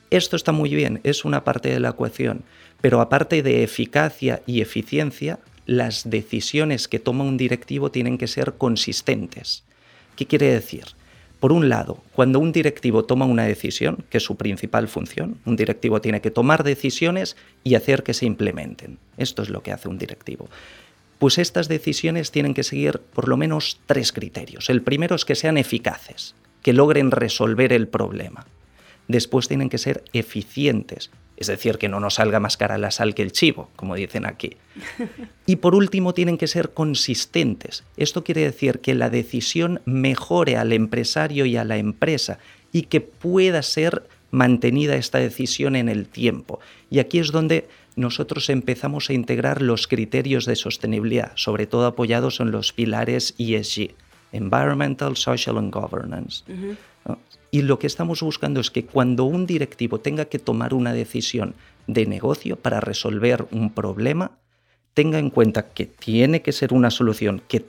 esto 0.10 0.36
está 0.36 0.51
muy 0.51 0.74
bien, 0.74 1.01
es 1.03 1.24
una 1.24 1.43
parte 1.43 1.69
de 1.69 1.79
la 1.79 1.89
ecuación, 1.89 2.41
pero 2.81 3.00
aparte 3.00 3.43
de 3.43 3.62
eficacia 3.62 4.41
y 4.48 4.62
eficiencia, 4.62 5.38
las 5.67 6.10
decisiones 6.10 6.88
que 6.88 6.98
toma 6.98 7.24
un 7.24 7.38
directivo 7.38 7.91
tienen 7.91 8.17
que 8.17 8.25
ser 8.25 8.53
consistentes. 8.53 9.63
¿Qué 10.15 10.25
quiere 10.25 10.48
decir? 10.48 10.86
Por 11.39 11.51
un 11.51 11.69
lado, 11.69 12.00
cuando 12.13 12.39
un 12.39 12.51
directivo 12.51 13.05
toma 13.05 13.25
una 13.25 13.43
decisión, 13.43 14.03
que 14.10 14.17
es 14.17 14.24
su 14.24 14.36
principal 14.36 14.88
función, 14.88 15.38
un 15.45 15.55
directivo 15.55 16.01
tiene 16.01 16.22
que 16.22 16.31
tomar 16.31 16.63
decisiones 16.63 17.36
y 17.63 17.75
hacer 17.75 18.01
que 18.01 18.15
se 18.15 18.25
implementen. 18.25 18.98
Esto 19.17 19.43
es 19.43 19.50
lo 19.50 19.62
que 19.62 19.72
hace 19.72 19.89
un 19.89 20.00
directivo. 20.00 20.50
Pues 21.19 21.38
estas 21.38 21.67
decisiones 21.67 22.31
tienen 22.31 22.53
que 22.53 22.63
seguir 22.63 23.00
por 23.00 23.27
lo 23.27 23.38
menos 23.38 23.79
tres 23.86 24.12
criterios. 24.12 24.69
El 24.69 24.81
primero 24.81 25.15
es 25.15 25.25
que 25.25 25.36
sean 25.36 25.57
eficaces, 25.57 26.36
que 26.62 26.74
logren 26.74 27.12
resolver 27.12 27.72
el 27.74 27.88
problema. 27.88 28.45
Después 29.07 29.48
tienen 29.48 29.69
que 29.69 29.77
ser 29.77 30.03
eficientes, 30.13 31.12
es 31.38 31.48
decir, 31.48 31.77
que 31.77 31.89
no 31.89 32.00
nos 32.00 32.15
salga 32.15 32.39
más 32.39 32.57
cara 32.57 32.77
la 32.77 32.91
sal 32.91 33.13
que 33.13 33.22
el 33.22 33.31
chivo, 33.31 33.69
como 33.75 33.95
dicen 33.95 34.25
aquí. 34.25 34.57
Y 35.45 35.57
por 35.57 35.75
último, 35.75 36.13
tienen 36.13 36.38
que 36.38 36.48
ser 36.48 36.72
consistentes. 36.72 37.84
Esto 37.98 38.24
quiere 38.24 38.41
decir 38.41 38.79
que 38.79 38.95
la 38.95 39.10
decisión 39.10 39.81
mejore 39.86 40.57
al 40.57 40.74
empresario 40.74 41.45
y 41.45 41.57
a 41.57 41.65
la 41.65 41.77
empresa 41.77 42.39
y 42.72 42.84
que 42.84 43.01
pueda 43.01 43.62
ser 43.62 44.07
mantenida 44.31 44.95
esta 44.95 45.19
decisión 45.19 45.75
en 45.75 45.88
el 45.88 46.07
tiempo. 46.07 46.60
Y 46.89 47.00
aquí 47.00 47.19
es 47.19 47.31
donde 47.31 47.67
nosotros 47.96 48.50
empezamos 48.50 49.10
a 49.10 49.14
integrar 49.14 49.62
los 49.62 49.88
criterios 49.88 50.46
de 50.46 50.56
sostenibilidad, 50.56 51.32
sobre 51.36 51.66
todo 51.68 51.86
apoyados 51.86 52.40
en 52.40 52.52
los 52.52 52.74
pilares 52.74 53.36
ESG, 53.38 53.96
Environmental, 54.32 55.16
Social 55.16 55.58
and 55.58 55.74
Governance. 55.74 56.44
Y 57.52 57.62
lo 57.62 57.80
que 57.80 57.88
estamos 57.88 58.22
buscando 58.22 58.60
es 58.60 58.70
que 58.70 58.86
cuando 58.86 59.24
un 59.24 59.46
directivo 59.46 60.00
tenga 60.00 60.25
que 60.25 60.40
tomar 60.40 60.74
una 60.74 60.92
decisión 60.92 61.56
de 61.88 62.06
negocio 62.06 62.58
para 62.58 62.82
resolver 62.82 63.48
un 63.52 63.74
problema, 63.74 64.32
tenga 64.94 65.20
en 65.20 65.30
cuenta 65.30 65.70
que 65.70 65.86
tiene 65.86 66.42
que 66.42 66.52
ser 66.52 66.74
una 66.74 66.92
solución 66.92 67.42
que 67.48 67.66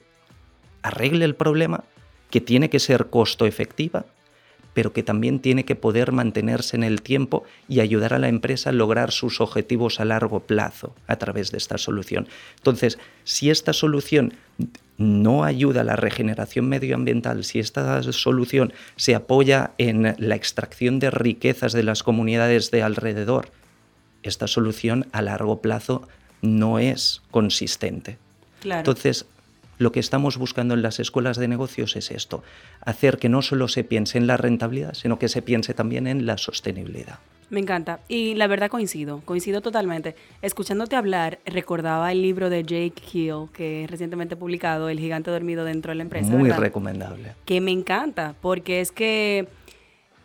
arregle 0.83 1.25
el 1.25 1.37
problema, 1.37 1.85
que 2.30 2.40
tiene 2.40 2.68
que 2.68 2.80
ser 2.80 3.06
costo 3.11 3.47
efectiva, 3.47 4.06
pero 4.76 4.92
que 4.92 5.02
también 5.02 5.38
tiene 5.38 5.64
que 5.64 5.75
poder 5.75 6.12
mantenerse 6.12 6.76
en 6.76 6.83
el 6.83 7.00
tiempo 7.00 7.45
y 7.66 7.80
ayudar 7.80 8.12
a 8.12 8.18
la 8.18 8.28
empresa 8.28 8.68
a 8.68 8.73
lograr 8.75 9.11
sus 9.11 9.40
objetivos 9.40 10.00
a 10.00 10.04
largo 10.04 10.40
plazo 10.40 10.95
a 11.06 11.16
través 11.16 11.50
de 11.50 11.56
esta 11.56 11.78
solución. 11.78 12.28
Entonces, 12.56 12.99
si 13.25 13.49
esta 13.49 13.73
solución 13.73 14.35
no 14.99 15.45
ayuda 15.45 15.80
a 15.80 15.85
la 15.85 15.97
regeneración 15.97 16.68
medioambiental, 16.68 17.45
si 17.45 17.59
esta 17.59 18.02
solución 18.02 18.75
se 18.97 19.14
apoya 19.14 19.71
en 19.78 20.14
la 20.18 20.35
extracción 20.35 20.99
de 20.99 21.11
riquezas 21.11 21.73
de 21.73 21.83
las 21.83 22.02
comunidades 22.02 22.71
de 22.71 22.83
alrededor, 22.83 23.49
esta 24.23 24.47
solución 24.47 25.06
a 25.12 25.23
largo 25.23 25.62
plazo 25.62 26.06
no 26.42 26.78
es 26.78 27.23
consistente. 27.30 28.18
Entonces, 28.62 29.25
lo 29.78 29.92
que 29.92 30.00
estamos 30.00 30.38
buscando 30.38 30.75
en 30.75 30.83
las 30.83 31.00
escuelas 31.00 31.37
de 31.37 31.49
negocios 31.49 31.97
es 31.97 32.11
esto, 32.11 32.42
hacer 32.80 33.18
que 33.18 33.28
no 33.28 33.42
solo 33.42 33.68
se 33.68 33.85
piense 33.85 34.18
en 34.18 34.26
la 34.26 34.37
rentabilidad, 34.37 34.95
sino 34.95 35.18
que 35.18 35.28
se 35.28 35.42
piense 35.42 35.75
también 35.75 36.06
en 36.06 36.26
la 36.26 36.38
sostenibilidad. 36.38 37.18
Me 37.49 37.61
encanta. 37.61 38.00
Y 38.09 38.35
la 38.35 38.49
verdad 38.49 38.68
coincido, 38.68 39.21
coincido 39.25 39.61
totalmente. 39.61 40.16
Escuchándote 40.42 40.97
hablar, 40.97 41.38
recordaba 41.45 42.11
el 42.11 42.21
libro 42.21 42.50
de 42.50 42.64
Jake 42.64 43.00
Hill, 43.12 43.49
que 43.52 43.87
recientemente 43.88 44.35
publicado, 44.35 44.88
El 44.88 44.99
gigante 44.99 45.30
dormido 45.30 45.64
dentro 45.64 45.90
de 45.90 45.97
la 45.97 46.02
empresa. 46.02 46.30
Muy 46.30 46.50
recomendable. 46.50 47.35
Que 47.45 47.61
me 47.61 47.71
encanta, 47.71 48.35
porque 48.40 48.80
es 48.80 48.90
que 48.90 49.47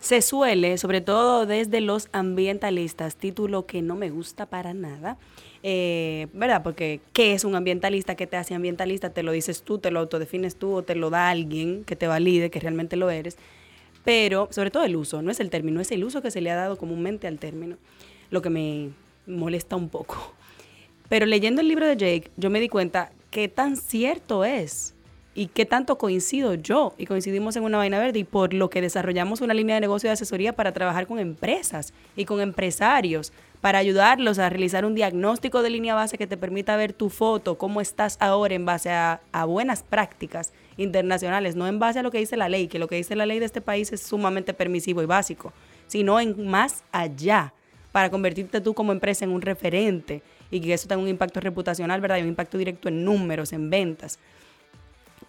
se 0.01 0.21
suele, 0.23 0.79
sobre 0.79 0.99
todo 0.99 1.45
desde 1.45 1.79
los 1.79 2.09
ambientalistas, 2.11 3.15
título 3.15 3.67
que 3.67 3.83
no 3.83 3.95
me 3.95 4.09
gusta 4.09 4.47
para 4.47 4.73
nada, 4.73 5.17
eh, 5.61 6.27
¿verdad? 6.33 6.63
Porque 6.63 7.01
¿qué 7.13 7.33
es 7.33 7.45
un 7.45 7.55
ambientalista? 7.55 8.15
¿Qué 8.15 8.25
te 8.25 8.35
hace 8.35 8.55
ambientalista? 8.55 9.11
Te 9.11 9.21
lo 9.21 9.31
dices 9.31 9.61
tú, 9.61 9.77
te 9.77 9.91
lo 9.91 9.99
autodefines 9.99 10.55
tú 10.55 10.73
o 10.73 10.81
te 10.81 10.95
lo 10.95 11.11
da 11.11 11.29
alguien 11.29 11.83
que 11.83 11.95
te 11.95 12.07
valide 12.07 12.49
que 12.49 12.59
realmente 12.59 12.95
lo 12.95 13.11
eres. 13.11 13.37
Pero 14.03 14.47
sobre 14.49 14.71
todo 14.71 14.83
el 14.83 14.95
uso, 14.95 15.21
no 15.21 15.29
es 15.29 15.39
el 15.39 15.51
término, 15.51 15.79
es 15.79 15.91
el 15.91 16.03
uso 16.03 16.23
que 16.23 16.31
se 16.31 16.41
le 16.41 16.49
ha 16.49 16.55
dado 16.55 16.77
comúnmente 16.77 17.27
al 17.27 17.37
término, 17.37 17.77
lo 18.31 18.41
que 18.41 18.49
me 18.49 18.89
molesta 19.27 19.75
un 19.75 19.89
poco. 19.89 20.33
Pero 21.09 21.27
leyendo 21.27 21.61
el 21.61 21.67
libro 21.67 21.85
de 21.85 21.95
Jake, 21.95 22.31
yo 22.37 22.49
me 22.49 22.59
di 22.59 22.69
cuenta 22.69 23.11
qué 23.29 23.47
tan 23.47 23.77
cierto 23.77 24.45
es 24.45 24.95
y 25.33 25.47
qué 25.47 25.65
tanto 25.65 25.97
coincido 25.97 26.55
yo 26.55 26.93
y 26.97 27.05
coincidimos 27.05 27.55
en 27.55 27.63
una 27.63 27.77
vaina 27.77 27.99
verde 27.99 28.19
y 28.19 28.23
por 28.23 28.53
lo 28.53 28.69
que 28.69 28.81
desarrollamos 28.81 29.41
una 29.41 29.53
línea 29.53 29.75
de 29.75 29.81
negocio 29.81 30.09
de 30.09 30.13
asesoría 30.13 30.53
para 30.53 30.73
trabajar 30.73 31.07
con 31.07 31.19
empresas 31.19 31.93
y 32.15 32.25
con 32.25 32.41
empresarios 32.41 33.31
para 33.61 33.77
ayudarlos 33.77 34.39
a 34.39 34.49
realizar 34.49 34.85
un 34.85 34.95
diagnóstico 34.95 35.61
de 35.61 35.69
línea 35.69 35.95
base 35.95 36.17
que 36.17 36.27
te 36.27 36.35
permita 36.35 36.75
ver 36.75 36.93
tu 36.93 37.09
foto, 37.09 37.57
cómo 37.57 37.79
estás 37.79 38.17
ahora 38.19 38.55
en 38.55 38.65
base 38.65 38.89
a, 38.89 39.21
buenas 39.45 39.83
prácticas 39.83 40.51
internacionales, 40.77 41.55
no 41.55 41.67
en 41.67 41.77
base 41.79 41.99
a 41.99 42.03
lo 42.03 42.11
que 42.11 42.17
dice 42.17 42.35
la 42.37 42.49
ley, 42.49 42.67
que 42.67 42.79
lo 42.79 42.87
que 42.87 42.95
dice 42.95 43.15
la 43.15 43.27
ley 43.27 43.39
de 43.39 43.45
este 43.45 43.61
país 43.61 43.93
es 43.93 44.01
sumamente 44.01 44.53
permisivo 44.53 45.03
y 45.03 45.05
básico, 45.05 45.53
sino 45.85 46.19
en 46.19 46.47
más 46.47 46.83
allá, 46.91 47.53
para 47.91 48.09
convertirte 48.09 48.61
tú 48.61 48.73
como 48.73 48.93
empresa 48.93 49.25
en 49.25 49.31
un 49.31 49.41
referente 49.41 50.23
y 50.49 50.59
que 50.61 50.73
eso 50.73 50.87
tenga 50.87 51.01
un 51.01 51.09
impacto 51.09 51.39
reputacional, 51.39 52.01
¿verdad? 52.01 52.17
Y 52.17 52.21
un 52.21 52.29
impacto 52.29 52.57
directo 52.57 52.87
en 52.87 53.03
números, 53.03 53.53
en 53.53 53.69
ventas. 53.69 54.17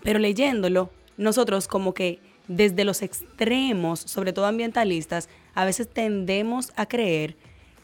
Pero 0.02 0.18
leyéndolo, 0.18 0.90
nosotros 1.16 1.68
como 1.68 1.94
que 1.94 2.18
desde 2.49 2.85
los 2.85 3.02
extremos, 3.02 4.00
sobre 4.00 4.32
todo 4.32 4.47
ambientalistas, 4.47 5.28
a 5.54 5.64
veces 5.64 5.88
tendemos 5.88 6.73
a 6.76 6.87
creer 6.87 7.37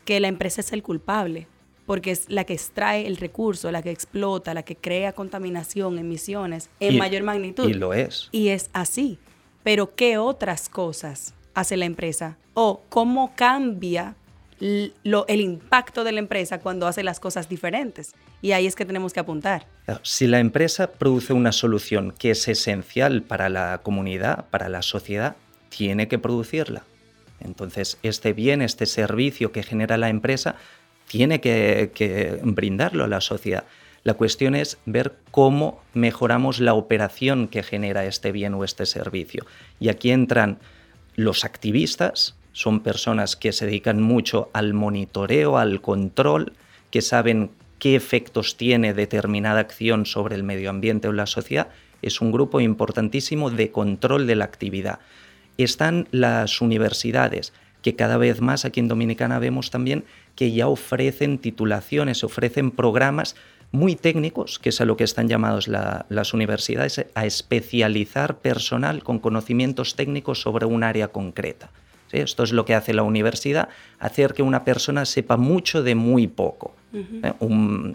que 0.05 0.21
la 0.21 0.29
empresa 0.29 0.61
es 0.61 0.73
el 0.73 0.83
culpable, 0.83 1.47
porque 1.87 2.11
es 2.11 2.29
la 2.29 2.45
que 2.45 2.55
extrae 2.55 3.07
el 3.07 3.17
recurso, 3.17 3.71
la 3.71 3.83
que 3.83 3.91
explota, 3.91 4.55
la 4.55 4.63
que 4.63 4.77
crea 4.77 5.13
contaminación, 5.13 5.99
emisiones 5.99 6.71
en 6.81 6.99
mayor 6.99 7.23
magnitud. 7.23 7.69
Y 7.69 7.75
lo 7.75 7.95
es. 7.95 8.29
Y 8.33 8.49
es 8.49 8.71
así. 8.73 9.19
Pero 9.63 9.95
¿qué 9.95 10.19
otras 10.19 10.69
cosas 10.69 11.35
hace 11.55 11.77
la 11.77 11.85
empresa? 11.85 12.37
¿O 12.55 12.83
cómo 12.89 13.33
cambia 13.37 14.17
el 14.61 15.41
impacto 15.41 16.05
de 16.05 16.13
la 16.13 16.19
empresa 16.19 16.61
cuando 16.61 16.87
hace 16.87 17.03
las 17.03 17.21
cosas 17.21 17.49
diferentes. 17.49 18.15
Y 18.41 18.53
ahí 18.53 18.67
es 18.67 18.77
que 18.77 18.85
tenemos 18.85 19.13
que 19.13 19.21
apuntar. 19.21 19.67
Si 20.03 20.27
la 20.27 20.39
empresa 20.39 20.93
produce 20.93 21.33
una 21.33 21.53
solución 21.53 22.13
que 22.17 22.31
es 22.31 22.47
esencial 22.49 23.23
para 23.23 23.49
la 23.49 23.81
comunidad, 23.83 24.47
para 24.51 24.69
la 24.69 24.83
sociedad, 24.83 25.37
tiene 25.71 26.09
que 26.09 26.19
producirla. 26.19 26.85
Entonces, 27.41 27.99
este 28.03 28.33
bien, 28.33 28.63
este 28.63 28.87
servicio 28.87 29.53
que 29.53 29.63
genera 29.63 29.97
la 29.97 30.09
empresa, 30.09 30.57
tiene 31.09 31.41
que, 31.41 32.39
brindarlo 32.43 33.05
a 33.05 33.09
la 33.09 33.21
sociedad. 33.21 33.65
La 34.05 34.15
cuestión 34.15 34.55
es 34.55 34.79
ver 34.87 35.17
cómo 35.31 35.83
mejoramos 35.93 36.61
la 36.61 36.75
operación 36.75 37.49
que 37.49 37.63
genera 37.63 38.05
este 38.05 38.31
bien 38.33 38.55
o 38.55 38.65
este 38.65 38.87
servicio. 38.87 39.45
Y 39.81 39.89
aquí 39.89 40.11
entran 40.11 40.59
los 41.17 41.45
activistas, 41.45 42.37
son 42.53 42.81
personas 42.81 43.37
que 43.37 43.53
se 43.53 43.67
dedican 43.67 44.01
mucho 44.01 44.51
al 44.53 44.75
monitoreo, 44.75 45.59
al 45.59 45.81
control, 45.81 46.53
que 46.91 47.03
saben 47.03 47.51
qué 47.79 47.97
efectos 47.97 48.57
tiene 48.57 48.95
determinada 48.95 49.61
acción 49.61 50.07
sobre 50.07 50.35
el 50.35 50.43
medio 50.43 50.71
ambiente 50.71 51.09
o 51.09 51.13
la 51.13 51.27
sociedad. 51.27 51.69
Es 52.03 52.21
un 52.21 52.33
grupo 52.33 52.61
importantísimo 52.61 53.51
de 53.51 53.71
control 53.71 54.27
de 54.27 54.37
la 54.37 54.45
actividad. 54.45 55.01
Están 55.57 56.09
las 56.13 56.61
universidades, 56.61 57.53
que 57.83 57.97
cada 57.97 58.17
vez 58.17 58.41
más 58.41 58.65
aquí 58.65 58.81
en 58.81 58.89
Dominicana 58.89 59.39
vemos 59.39 59.71
también 59.71 60.05
que 60.35 60.53
ya 60.53 60.69
ofrecen 60.69 61.39
titulaciones, 61.39 62.25
ofrecen 62.25 62.71
programas 62.71 63.37
muy 63.71 63.97
técnicos, 63.97 64.59
que 64.59 64.71
es 64.71 64.81
a 64.81 64.85
lo 64.85 64.97
que 64.97 65.05
están 65.05 65.29
llamados 65.29 65.69
las 65.69 66.35
universidades, 66.35 67.05
a 67.15 67.27
especializar 67.27 68.39
personal 68.39 69.03
con 69.03 69.19
conocimientos 69.19 69.95
técnicos 69.95 70.41
sobre 70.41 70.67
un 70.67 70.83
área 70.83 71.09
concreta. 71.09 71.71
Esto 72.13 72.43
es 72.43 72.53
lo 72.53 72.65
que 72.65 72.75
hace 72.75 72.95
la 72.95 73.03
universidad, 73.03 73.69
hacer 73.99 74.35
que 74.35 74.43
una 74.43 74.65
persona 74.65 75.05
sepa 75.05 75.37
mucho 75.37 75.83
de 75.83 75.95
muy 75.95 76.27
poco. 76.27 76.75
¿eh? 76.93 77.33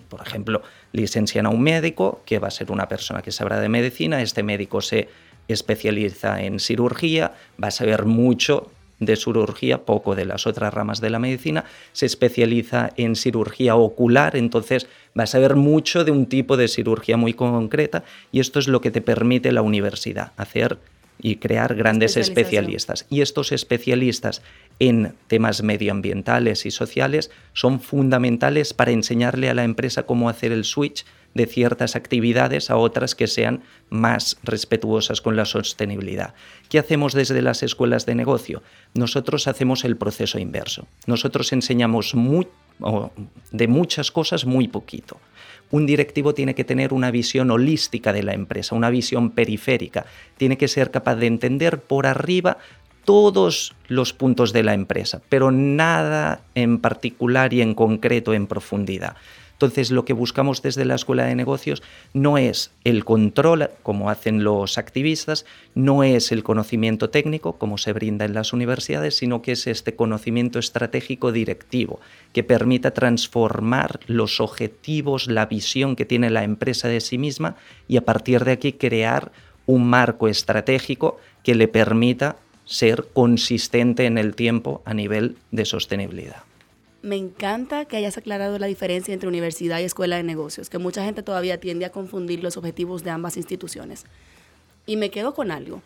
por 0.09 0.21
ejemplo, 0.21 0.61
licencian 0.91 1.45
a 1.45 1.49
un 1.49 1.61
médico, 1.61 2.21
que 2.25 2.39
va 2.39 2.47
a 2.47 2.51
ser 2.51 2.71
una 2.71 2.87
persona 2.87 3.21
que 3.21 3.31
sabrá 3.31 3.59
de 3.59 3.69
medicina, 3.69 4.21
este 4.21 4.43
médico 4.43 4.81
se 4.81 5.09
especializa 5.47 6.41
en 6.41 6.59
cirugía, 6.59 7.33
va 7.61 7.67
a 7.69 7.71
saber 7.71 8.05
mucho 8.05 8.71
de 8.99 9.15
cirugía, 9.15 9.85
poco 9.85 10.15
de 10.15 10.25
las 10.25 10.47
otras 10.47 10.73
ramas 10.73 11.01
de 11.01 11.09
la 11.09 11.19
medicina, 11.19 11.65
se 11.91 12.05
especializa 12.05 12.91
en 12.95 13.15
cirugía 13.15 13.75
ocular, 13.75 14.35
entonces 14.35 14.87
va 15.17 15.23
a 15.23 15.27
saber 15.27 15.55
mucho 15.55 16.03
de 16.03 16.11
un 16.11 16.27
tipo 16.27 16.57
de 16.57 16.67
cirugía 16.67 17.17
muy 17.17 17.33
concreta 17.33 18.03
y 18.31 18.39
esto 18.39 18.59
es 18.59 18.67
lo 18.67 18.81
que 18.81 18.91
te 18.91 19.01
permite 19.01 19.51
la 19.51 19.61
universidad, 19.61 20.31
hacer 20.37 20.77
y 21.23 21.37
crear 21.37 21.73
grandes 21.73 22.17
especialistas. 22.17 23.07
Y 23.09 23.21
estos 23.21 23.53
especialistas 23.53 24.43
en 24.77 25.15
temas 25.27 25.63
medioambientales 25.63 26.65
y 26.65 26.71
sociales 26.71 27.31
son 27.53 27.79
fundamentales 27.79 28.73
para 28.73 28.91
enseñarle 28.91 29.49
a 29.49 29.53
la 29.53 29.63
empresa 29.63 30.03
cómo 30.03 30.27
hacer 30.27 30.51
el 30.51 30.65
switch 30.65 31.05
de 31.33 31.47
ciertas 31.47 31.95
actividades 31.95 32.69
a 32.69 32.75
otras 32.75 33.15
que 33.15 33.27
sean 33.27 33.63
más 33.89 34.37
respetuosas 34.43 35.21
con 35.21 35.37
la 35.37 35.45
sostenibilidad. 35.45 36.33
¿Qué 36.69 36.77
hacemos 36.77 37.13
desde 37.13 37.41
las 37.41 37.63
escuelas 37.63 38.05
de 38.05 38.15
negocio? 38.15 38.61
Nosotros 38.93 39.47
hacemos 39.47 39.85
el 39.85 39.95
proceso 39.95 40.39
inverso. 40.39 40.87
Nosotros 41.07 41.53
enseñamos 41.53 42.13
de 43.51 43.67
muchas 43.67 44.11
cosas 44.11 44.45
muy 44.45 44.67
poquito 44.67 45.19
un 45.73 45.87
directivo 45.87 46.35
tiene 46.35 46.53
que 46.53 46.63
tener 46.63 46.93
una 46.93 47.09
visión 47.09 47.49
holística 47.49 48.13
de 48.13 48.21
la 48.21 48.35
empresa, 48.35 48.75
una 48.75 48.91
visión 48.91 49.31
periférica. 49.31 50.05
Tiene 50.37 50.55
que 50.55 50.67
ser 50.67 50.91
capaz 50.91 51.15
de 51.15 51.25
entender 51.25 51.79
por 51.79 52.05
arriba 52.05 52.59
todos 53.05 53.73
los 53.87 54.13
puntos 54.13 54.53
de 54.53 54.61
la 54.61 54.75
empresa, 54.75 55.23
pero 55.29 55.49
nada 55.49 56.41
en 56.53 56.77
particular 56.77 57.53
y 57.53 57.61
en 57.61 57.73
concreto 57.73 58.35
en 58.35 58.45
profundidad. 58.45 59.15
Entonces, 59.53 59.91
lo 59.91 60.03
que 60.03 60.13
buscamos 60.13 60.61
desde 60.61 60.83
la 60.83 60.95
Escuela 60.95 61.25
de 61.25 61.35
Negocios 61.35 61.83
no 62.13 62.37
es 62.37 62.71
el 62.83 63.05
control, 63.05 63.69
como 63.81 64.09
hacen 64.09 64.43
los 64.43 64.77
activistas, 64.77 65.45
no 65.73 66.03
es 66.03 66.31
el 66.31 66.43
conocimiento 66.43 67.09
técnico, 67.09 67.53
como 67.53 67.77
se 67.77 67.93
brinda 67.93 68.25
en 68.25 68.33
las 68.33 68.51
universidades, 68.51 69.15
sino 69.15 69.41
que 69.41 69.53
es 69.53 69.67
este 69.67 69.95
conocimiento 69.95 70.59
estratégico 70.59 71.31
directivo, 71.31 71.99
que 72.33 72.43
permita 72.43 72.91
transformar 72.91 73.99
los 74.07 74.41
objetivos, 74.41 75.27
la 75.27 75.45
visión 75.45 75.95
que 75.95 76.05
tiene 76.05 76.29
la 76.29 76.43
empresa 76.43 76.87
de 76.87 76.99
sí 76.99 77.17
misma 77.17 77.55
y 77.87 77.97
a 77.97 78.05
partir 78.05 78.43
de 78.43 78.51
aquí 78.53 78.73
crear 78.73 79.31
un 79.65 79.87
marco 79.87 80.27
estratégico 80.27 81.19
que 81.43 81.55
le 81.55 81.67
permita 81.67 82.35
ser 82.65 83.05
consistente 83.13 84.05
en 84.07 84.17
el 84.17 84.35
tiempo 84.35 84.81
a 84.85 84.93
nivel 84.93 85.37
de 85.51 85.65
sostenibilidad 85.65 86.43
me 87.03 87.17
encanta 87.17 87.83
que 87.83 87.97
hayas 87.97 88.17
aclarado 88.17 88.57
la 88.57 88.67
diferencia 88.67 89.13
entre 89.13 89.27
universidad 89.27 89.79
y 89.79 89.83
escuela 89.83 90.15
de 90.15 90.23
negocios, 90.23 90.69
que 90.69 90.77
mucha 90.77 91.03
gente 91.03 91.21
todavía 91.21 91.59
tiende 91.59 91.83
a 91.83 91.91
confundir 91.91 92.41
los 92.41 92.55
objetivos 92.55 93.03
de 93.03 93.11
ambas 93.11 93.35
instituciones. 93.35 94.05
Y 94.85 94.95
me 94.95 95.11
quedo 95.11 95.33
con 95.33 95.51
algo. 95.51 95.81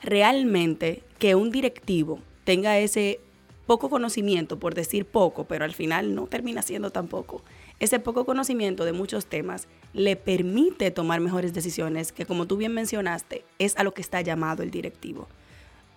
Realmente 0.00 1.02
que 1.18 1.34
un 1.34 1.50
directivo 1.50 2.20
tenga 2.44 2.78
ese 2.78 3.20
poco 3.66 3.90
conocimiento, 3.90 4.58
por 4.58 4.74
decir 4.74 5.04
poco, 5.04 5.44
pero 5.44 5.64
al 5.64 5.74
final 5.74 6.14
no 6.14 6.28
termina 6.28 6.62
siendo 6.62 6.90
tan 6.90 7.08
poco, 7.08 7.42
ese 7.80 7.98
poco 7.98 8.24
conocimiento 8.24 8.84
de 8.84 8.92
muchos 8.92 9.26
temas 9.26 9.66
le 9.94 10.14
permite 10.14 10.92
tomar 10.92 11.20
mejores 11.20 11.54
decisiones, 11.54 12.12
que 12.12 12.24
como 12.24 12.46
tú 12.46 12.56
bien 12.56 12.72
mencionaste, 12.72 13.44
es 13.58 13.76
a 13.76 13.82
lo 13.82 13.94
que 13.94 14.02
está 14.02 14.20
llamado 14.20 14.62
el 14.62 14.70
directivo 14.70 15.26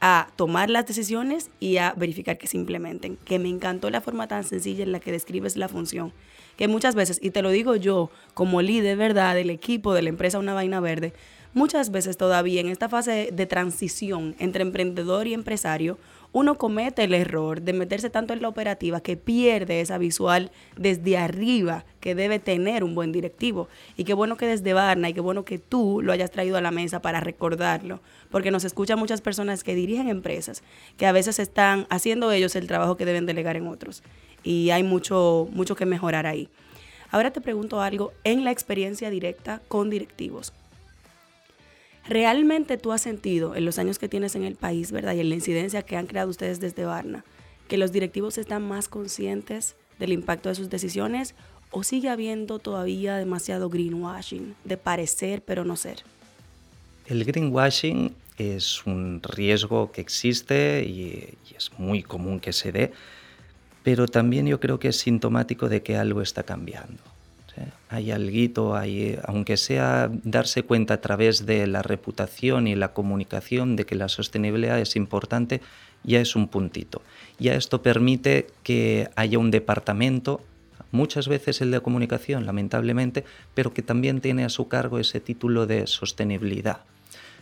a 0.08 0.28
tomar 0.36 0.70
las 0.70 0.86
decisiones 0.86 1.50
y 1.60 1.78
a 1.78 1.96
verificar 1.98 2.38
que 2.38 2.46
se 2.46 2.58
implementen. 2.58 3.18
Que 3.26 3.40
me 3.40 3.50
encantó 3.50 3.90
la 3.90 4.02
forma 4.02 4.28
tan 4.28 4.44
sencilla 4.44 4.84
en 4.84 4.92
la 4.92 5.00
que 5.00 5.12
describes 5.12 5.58
la 5.58 5.68
función. 5.68 6.14
Que 6.58 6.68
muchas 6.68 6.94
veces, 6.94 7.18
y 7.24 7.32
te 7.32 7.42
lo 7.42 7.50
digo 7.50 7.76
yo 7.76 8.12
como 8.36 8.62
líder, 8.62 8.98
¿verdad?, 8.98 9.34
del 9.34 9.50
equipo 9.50 9.96
de 9.96 10.04
la 10.04 10.10
empresa 10.10 10.38
Una 10.38 10.54
Vaina 10.54 10.80
Verde, 10.80 11.14
muchas 11.56 11.90
veces 11.90 12.18
todavía 12.18 12.62
en 12.62 12.68
esta 12.68 12.88
fase 12.88 13.30
de 13.34 13.46
transición 13.48 14.36
entre 14.38 14.62
emprendedor 14.62 15.26
y 15.26 15.34
empresario, 15.34 15.98
uno 16.36 16.58
comete 16.58 17.06
el 17.06 17.14
error 17.14 17.62
de 17.62 17.72
meterse 17.72 18.10
tanto 18.10 18.34
en 18.34 18.42
la 18.42 18.50
operativa 18.50 19.00
que 19.00 19.16
pierde 19.16 19.80
esa 19.80 19.98
visual 19.98 20.52
desde 20.76 21.18
arriba 21.18 21.86
que 22.02 22.14
debe 22.14 22.40
tener 22.40 22.84
un 22.84 22.94
buen 22.94 23.14
directivo. 23.14 23.70
Y 23.96 24.04
qué 24.04 24.14
bueno 24.14 24.36
que 24.36 24.46
desde 24.46 24.74
Barna 24.74 25.08
y 25.08 25.14
qué 25.14 25.22
bueno 25.22 25.46
que 25.46 25.60
tú 25.60 26.02
lo 26.04 26.12
hayas 26.12 26.32
traído 26.32 26.58
a 26.58 26.62
la 26.62 26.72
mesa 26.72 27.02
para 27.02 27.22
recordarlo, 27.22 28.02
porque 28.32 28.52
nos 28.52 28.66
escuchan 28.66 29.00
muchas 29.00 29.22
personas 29.22 29.64
que 29.64 29.76
dirigen 29.76 30.10
empresas, 30.10 30.62
que 30.98 31.06
a 31.06 31.14
veces 31.14 31.40
están 31.40 31.88
haciendo 31.90 32.34
ellos 32.34 32.58
el 32.58 32.68
trabajo 32.68 32.98
que 32.98 33.06
deben 33.06 33.26
delegar 33.26 33.56
en 33.56 33.68
otros. 33.68 34.04
Y 34.44 34.72
hay 34.72 34.84
mucho, 34.84 35.48
mucho 35.54 35.78
que 35.78 35.86
mejorar 35.86 36.28
ahí. 36.28 36.50
Ahora 37.12 37.32
te 37.32 37.40
pregunto 37.40 37.80
algo 37.80 38.12
en 38.26 38.44
la 38.44 38.52
experiencia 38.52 39.10
directa 39.10 39.62
con 39.70 39.90
directivos. 39.90 40.52
¿Realmente 42.08 42.78
tú 42.78 42.92
has 42.92 43.02
sentido 43.02 43.56
en 43.56 43.66
los 43.66 43.80
años 43.80 43.98
que 43.98 44.08
tienes 44.08 44.36
en 44.36 44.44
el 44.44 44.56
país, 44.56 44.92
verdad, 44.92 45.16
y 45.16 45.22
en 45.22 45.30
la 45.30 45.36
incidencia 45.36 45.82
que 45.82 45.98
han 45.98 46.06
creado 46.06 46.30
ustedes 46.30 46.60
desde 46.60 46.86
Varna, 46.86 47.26
que 47.68 47.78
los 47.78 47.92
directivos 47.92 48.38
están 48.38 48.68
más 48.68 48.88
conscientes 48.88 49.76
del 49.98 50.14
impacto 50.14 50.50
de 50.50 50.56
sus 50.56 50.70
decisiones 50.70 51.34
o 51.72 51.84
sigue 51.84 52.10
habiendo 52.10 52.60
todavía 52.60 53.16
demasiado 53.16 53.70
greenwashing, 53.70 54.56
de 54.64 54.78
parecer 54.78 55.42
pero 55.42 55.66
no 55.66 55.76
ser? 55.76 56.04
El 57.08 57.26
greenwashing 57.26 58.14
es 58.38 58.86
un 58.86 59.22
riesgo 59.24 59.92
que 59.92 60.02
existe 60.02 60.84
y, 60.84 61.36
y 61.52 61.56
es 61.56 61.72
muy 61.80 62.04
común 62.04 62.40
que 62.40 62.54
se 62.54 62.72
dé, 62.72 62.92
pero 63.84 64.08
también 64.08 64.46
yo 64.46 64.60
creo 64.60 64.78
que 64.78 64.90
es 64.90 64.98
sintomático 64.98 65.70
de 65.70 65.82
que 65.82 65.98
algo 65.98 66.22
está 66.22 66.44
cambiando. 66.44 67.02
Hay 67.96 68.12
algo, 68.12 68.76
hay, 68.76 69.18
aunque 69.24 69.58
sea 69.58 70.10
darse 70.24 70.64
cuenta 70.64 70.96
a 70.96 71.02
través 71.02 71.46
de 71.46 71.66
la 71.66 71.82
reputación 71.82 72.68
y 72.68 72.76
la 72.76 72.94
comunicación 72.94 73.76
de 73.76 73.86
que 73.86 73.96
la 73.96 74.10
sostenibilidad 74.10 74.80
es 74.80 74.96
importante, 74.96 75.62
ya 76.04 76.20
es 76.20 76.36
un 76.36 76.48
puntito. 76.48 77.02
Ya 77.40 77.56
esto 77.56 77.82
permite 77.82 78.48
que 78.64 79.10
haya 79.16 79.40
un 79.40 79.50
departamento, 79.50 80.42
muchas 80.92 81.28
veces 81.28 81.62
el 81.62 81.72
de 81.72 81.80
comunicación, 81.80 82.46
lamentablemente, 82.46 83.24
pero 83.54 83.74
que 83.74 83.82
también 83.82 84.22
tiene 84.22 84.44
a 84.44 84.50
su 84.50 84.68
cargo 84.68 85.00
ese 85.00 85.20
título 85.20 85.66
de 85.66 85.88
sostenibilidad. 85.88 86.82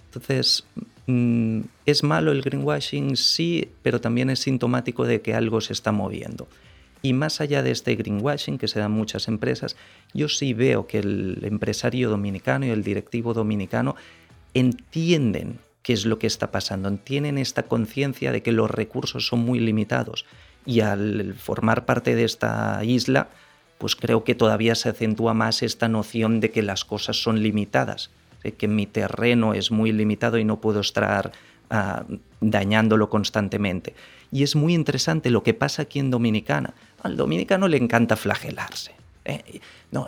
Entonces, 0.06 0.66
mm, 1.08 1.62
¿es 1.88 2.04
malo 2.04 2.32
el 2.32 2.44
greenwashing? 2.44 3.18
Sí, 3.18 3.70
pero 3.82 4.00
también 4.00 4.30
es 4.30 4.40
sintomático 4.40 5.06
de 5.06 5.22
que 5.22 5.34
algo 5.34 5.62
se 5.62 5.74
está 5.74 5.92
moviendo. 5.92 6.48
Y 7.06 7.12
más 7.12 7.42
allá 7.42 7.62
de 7.62 7.72
este 7.72 7.96
greenwashing 7.96 8.58
que 8.58 8.70
se 8.70 8.80
da 8.80 8.86
en 8.86 8.94
muchas 8.94 9.28
empresas, 9.28 9.76
yo 10.14 10.30
sí 10.30 10.54
veo 10.54 10.88
que 10.88 11.00
el 11.00 11.40
empresario 11.44 12.10
dominicano 12.10 12.66
y 12.66 12.70
el 12.70 12.82
directivo 12.82 13.34
dominicano 13.34 13.98
entienden 14.54 15.60
qué 15.82 15.92
es 15.92 16.06
lo 16.06 16.18
que 16.18 16.28
está 16.28 16.50
pasando, 16.50 16.90
tienen 16.94 17.38
esta 17.38 17.64
conciencia 17.64 18.32
de 18.32 18.42
que 18.42 18.54
los 18.54 18.72
recursos 18.72 19.28
son 19.28 19.42
muy 19.42 19.60
limitados. 19.60 20.26
Y 20.66 20.80
al 20.80 21.34
formar 21.34 21.86
parte 21.86 22.16
de 22.16 22.24
esta 22.24 22.82
isla, 22.86 23.28
pues 23.80 23.98
creo 23.98 24.24
que 24.24 24.34
todavía 24.34 24.74
se 24.76 24.88
acentúa 24.88 25.34
más 25.34 25.62
esta 25.62 25.90
noción 25.90 26.40
de 26.40 26.52
que 26.52 26.62
las 26.62 26.86
cosas 26.86 27.22
son 27.22 27.44
limitadas, 27.44 28.12
de 28.44 28.54
que 28.54 28.70
mi 28.70 28.86
terreno 28.86 29.54
es 29.54 29.72
muy 29.72 29.92
limitado 29.92 30.38
y 30.38 30.46
no 30.46 30.62
puedo 30.62 30.80
estar 30.80 31.34
ah, 31.74 32.06
dañándolo 32.40 33.10
constantemente. 33.10 33.94
Y 34.32 34.44
es 34.44 34.56
muy 34.56 34.74
interesante 34.74 35.30
lo 35.30 35.44
que 35.44 35.54
pasa 35.54 35.84
aquí 35.84 36.00
en 36.00 36.10
Dominicana. 36.10 36.74
Al 37.02 37.18
dominicano 37.18 37.68
le 37.68 37.78
encanta 37.78 38.16
flagelarse. 38.16 38.94
¿eh? 39.26 39.60
No, 39.92 40.08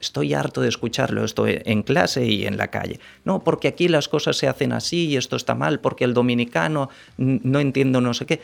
estoy 0.00 0.34
harto 0.34 0.60
de 0.60 0.68
escucharlo 0.68 1.24
esto 1.24 1.46
en 1.48 1.82
clase 1.82 2.24
y 2.24 2.46
en 2.46 2.56
la 2.56 2.68
calle. 2.68 3.00
No, 3.24 3.42
porque 3.42 3.68
aquí 3.68 3.88
las 3.88 4.08
cosas 4.08 4.36
se 4.36 4.48
hacen 4.48 4.72
así 4.72 5.06
y 5.06 5.16
esto 5.16 5.36
está 5.36 5.54
mal, 5.54 5.80
porque 5.80 6.04
el 6.04 6.14
dominicano 6.14 6.88
no 7.16 7.60
entiendo 7.60 8.00
no 8.00 8.14
sé 8.14 8.26
qué. 8.26 8.40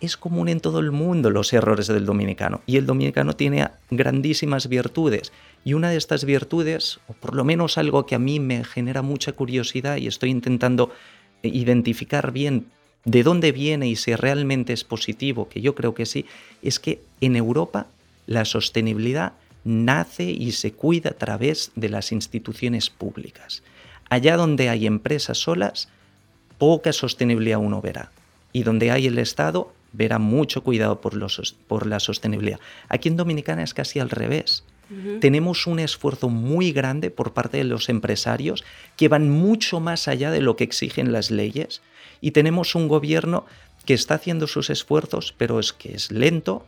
Es 0.00 0.16
común 0.16 0.48
en 0.48 0.60
todo 0.60 0.80
el 0.80 0.90
mundo 0.90 1.30
los 1.30 1.52
errores 1.52 1.86
del 1.86 2.04
dominicano 2.04 2.60
y 2.66 2.76
el 2.76 2.86
dominicano 2.86 3.34
tiene 3.34 3.68
grandísimas 3.90 4.68
virtudes. 4.68 5.32
Y 5.64 5.74
una 5.74 5.90
de 5.90 5.96
estas 5.96 6.24
virtudes, 6.24 7.00
o 7.08 7.12
por 7.14 7.34
lo 7.34 7.44
menos 7.44 7.78
algo 7.78 8.04
que 8.04 8.14
a 8.14 8.18
mí 8.18 8.40
me 8.40 8.64
genera 8.64 9.02
mucha 9.02 9.32
curiosidad 9.32 9.96
y 9.96 10.06
estoy 10.06 10.30
intentando 10.30 10.90
identificar 11.48 12.32
bien 12.32 12.66
de 13.04 13.22
dónde 13.22 13.52
viene 13.52 13.88
y 13.88 13.96
si 13.96 14.14
realmente 14.14 14.72
es 14.72 14.84
positivo, 14.84 15.48
que 15.48 15.60
yo 15.60 15.74
creo 15.74 15.94
que 15.94 16.06
sí, 16.06 16.26
es 16.62 16.80
que 16.80 17.00
en 17.20 17.36
Europa 17.36 17.86
la 18.26 18.44
sostenibilidad 18.44 19.32
nace 19.64 20.24
y 20.24 20.52
se 20.52 20.72
cuida 20.72 21.10
a 21.10 21.14
través 21.14 21.72
de 21.74 21.88
las 21.88 22.12
instituciones 22.12 22.90
públicas. 22.90 23.62
Allá 24.08 24.36
donde 24.36 24.68
hay 24.68 24.86
empresas 24.86 25.38
solas, 25.38 25.88
poca 26.58 26.92
sostenibilidad 26.92 27.58
uno 27.58 27.80
verá. 27.80 28.10
Y 28.52 28.62
donde 28.62 28.90
hay 28.90 29.06
el 29.06 29.18
Estado, 29.18 29.72
verá 29.92 30.18
mucho 30.18 30.62
cuidado 30.62 31.00
por, 31.00 31.14
los, 31.14 31.56
por 31.66 31.86
la 31.86 32.00
sostenibilidad. 32.00 32.60
Aquí 32.88 33.08
en 33.08 33.16
Dominicana 33.16 33.62
es 33.62 33.74
casi 33.74 33.98
al 33.98 34.10
revés. 34.10 34.64
Tenemos 35.20 35.66
un 35.66 35.78
esfuerzo 35.78 36.28
muy 36.28 36.72
grande 36.72 37.10
por 37.10 37.32
parte 37.32 37.56
de 37.56 37.64
los 37.64 37.88
empresarios 37.88 38.64
que 38.96 39.08
van 39.08 39.30
mucho 39.30 39.80
más 39.80 40.08
allá 40.08 40.30
de 40.30 40.40
lo 40.40 40.56
que 40.56 40.64
exigen 40.64 41.12
las 41.12 41.30
leyes 41.30 41.82
y 42.20 42.32
tenemos 42.32 42.74
un 42.74 42.88
gobierno 42.88 43.46
que 43.84 43.94
está 43.94 44.14
haciendo 44.14 44.46
sus 44.46 44.70
esfuerzos, 44.70 45.34
pero 45.36 45.58
es 45.58 45.72
que 45.72 45.94
es 45.94 46.10
lento 46.10 46.66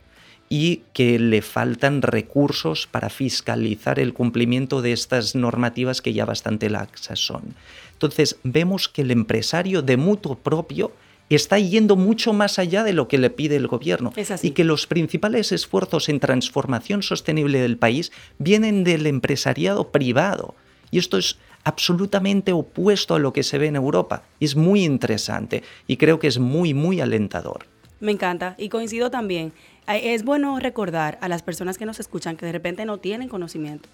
y 0.49 0.83
que 0.93 1.19
le 1.19 1.41
faltan 1.41 2.01
recursos 2.01 2.87
para 2.87 3.09
fiscalizar 3.09 3.99
el 3.99 4.13
cumplimiento 4.13 4.81
de 4.81 4.93
estas 4.93 5.35
normativas 5.35 6.01
que 6.01 6.13
ya 6.13 6.25
bastante 6.25 6.69
laxas 6.69 7.19
son. 7.19 7.55
Entonces, 7.93 8.37
vemos 8.43 8.87
que 8.87 9.01
el 9.01 9.11
empresario 9.11 9.81
de 9.81 9.97
mutuo 9.97 10.35
propio 10.35 10.91
está 11.35 11.59
yendo 11.59 11.95
mucho 11.95 12.33
más 12.33 12.57
allá 12.59 12.83
de 12.83 12.93
lo 12.93 13.07
que 13.07 13.17
le 13.17 13.29
pide 13.29 13.55
el 13.55 13.67
gobierno 13.67 14.13
y 14.41 14.51
que 14.51 14.63
los 14.63 14.87
principales 14.87 15.51
esfuerzos 15.51 16.09
en 16.09 16.19
transformación 16.19 17.03
sostenible 17.03 17.59
del 17.59 17.77
país 17.77 18.11
vienen 18.39 18.83
del 18.83 19.05
empresariado 19.07 19.91
privado. 19.91 20.55
Y 20.89 20.99
esto 20.99 21.17
es 21.17 21.37
absolutamente 21.63 22.53
opuesto 22.53 23.15
a 23.15 23.19
lo 23.19 23.33
que 23.33 23.43
se 23.43 23.57
ve 23.57 23.67
en 23.67 23.75
Europa. 23.75 24.23
Es 24.39 24.55
muy 24.55 24.85
interesante 24.85 25.63
y 25.85 25.97
creo 25.97 26.17
que 26.17 26.27
es 26.27 26.39
muy, 26.39 26.73
muy 26.73 27.01
alentador. 27.01 27.65
Me 27.99 28.11
encanta 28.11 28.55
y 28.57 28.69
coincido 28.69 29.11
también. 29.11 29.51
Es 29.87 30.23
bueno 30.23 30.59
recordar 30.59 31.17
a 31.21 31.27
las 31.27 31.43
personas 31.43 31.77
que 31.77 31.85
nos 31.85 31.99
escuchan 31.99 32.37
que 32.37 32.45
de 32.45 32.51
repente 32.51 32.85
no 32.85 32.99
tienen 32.99 33.27
conocimiento. 33.27 33.89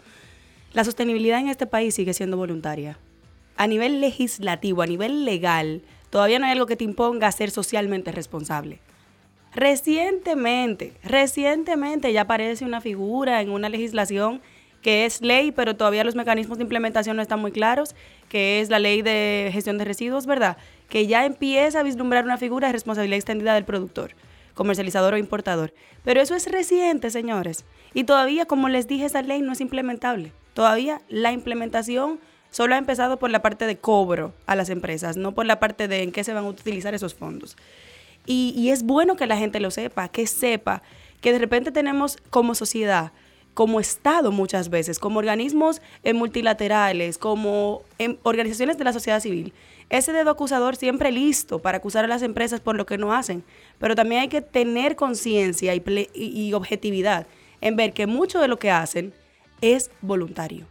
La 0.74 0.84
sostenibilidad 0.84 1.40
en 1.40 1.50
este 1.50 1.68
país 1.68 1.96
sigue 1.96 2.14
siendo 2.14 2.38
voluntaria. 2.38 2.98
A 3.58 3.68
nivel 3.68 4.02
legislativo, 4.02 4.82
a 4.82 4.88
nivel 4.88 5.24
legal, 5.24 5.84
todavía 6.14 6.38
no 6.38 6.46
hay 6.46 6.52
algo 6.52 6.68
que 6.68 6.76
te 6.76 6.84
imponga 6.84 7.32
ser 7.32 7.50
socialmente 7.50 8.12
responsable. 8.12 8.78
Recientemente, 9.56 10.94
recientemente 11.04 12.14
ya 12.14 12.22
aparece 12.22 12.66
una 12.66 12.82
figura 12.82 13.42
en 13.42 13.50
una 13.50 13.68
legislación 13.68 14.40
que 14.84 15.06
es 15.06 15.24
ley, 15.24 15.52
pero 15.52 15.76
todavía 15.76 16.04
los 16.04 16.14
mecanismos 16.14 16.60
de 16.60 16.66
implementación 16.66 17.16
no 17.16 17.24
están 17.24 17.40
muy 17.40 17.52
claros, 17.52 17.96
que 18.30 18.62
es 18.62 18.70
la 18.70 18.78
ley 18.78 19.02
de 19.02 19.50
gestión 19.52 19.80
de 19.80 19.86
residuos, 19.86 20.28
¿verdad? 20.28 20.58
Que 20.88 21.08
ya 21.08 21.26
empieza 21.26 21.80
a 21.80 21.84
vislumbrar 21.84 22.26
una 22.26 22.38
figura 22.38 22.68
de 22.68 22.74
responsabilidad 22.74 23.18
extendida 23.18 23.56
del 23.56 23.66
productor, 23.66 24.12
comercializador 24.54 25.16
o 25.16 25.18
importador. 25.18 25.74
Pero 26.04 26.22
eso 26.22 26.36
es 26.36 26.46
reciente, 26.46 27.10
señores. 27.10 27.66
Y 27.96 28.04
todavía, 28.04 28.46
como 28.46 28.70
les 28.70 28.88
dije, 28.88 29.06
esa 29.06 29.24
ley 29.24 29.42
no 29.42 29.54
es 29.54 29.62
implementable. 29.62 30.32
Todavía 30.54 31.02
la 31.10 31.32
implementación 31.32 32.20
solo 32.54 32.76
ha 32.76 32.78
empezado 32.78 33.20
por 33.20 33.30
la 33.30 33.42
parte 33.42 33.68
de 33.68 33.76
cobro 33.76 34.34
a 34.46 34.56
las 34.56 34.70
empresas, 34.70 35.18
no 35.18 35.34
por 35.34 35.46
la 35.46 35.60
parte 35.60 35.90
de 35.90 36.04
en 36.04 36.14
qué 36.14 36.24
se 36.24 36.34
van 36.34 36.46
a 36.46 36.48
utilizar 36.48 36.94
esos 36.94 37.14
fondos. 37.14 37.58
Y, 38.26 38.54
y 38.56 38.70
es 38.70 38.84
bueno 38.84 39.18
que 39.18 39.28
la 39.28 39.36
gente 39.36 39.60
lo 39.60 39.72
sepa, 39.72 40.08
que 40.08 40.26
sepa 40.26 40.82
que 41.20 41.34
de 41.34 41.40
repente 41.40 41.72
tenemos 41.72 42.18
como 42.30 42.56
sociedad 42.56 43.12
como 43.54 43.80
Estado 43.80 44.32
muchas 44.32 44.70
veces, 44.70 45.00
como 45.00 45.20
organismos 45.20 45.82
eh, 46.04 46.14
multilaterales, 46.14 47.18
como 47.18 47.84
em, 48.00 48.18
organizaciones 48.24 48.78
de 48.78 48.84
la 48.84 48.94
sociedad 48.94 49.20
civil, 49.20 49.54
ese 49.90 50.12
dedo 50.12 50.32
acusador 50.32 50.76
siempre 50.76 51.12
listo 51.12 51.60
para 51.60 51.78
acusar 51.78 52.06
a 52.06 52.08
las 52.08 52.24
empresas 52.24 52.62
por 52.62 52.76
lo 52.76 52.86
que 52.86 52.98
no 52.98 53.14
hacen, 53.14 53.44
pero 53.80 53.96
también 53.96 54.22
hay 54.22 54.28
que 54.28 54.42
tener 54.42 54.96
conciencia 54.96 55.74
y, 55.76 56.54
objetividad 56.54 57.28
en 57.62 57.76
ver 57.76 57.94
que 57.94 58.08
mucho 58.08 58.40
de 58.40 58.48
lo 58.48 58.58
que 58.58 58.72
hacen 58.72 59.14
es 59.62 59.92
voluntario. 60.02 60.66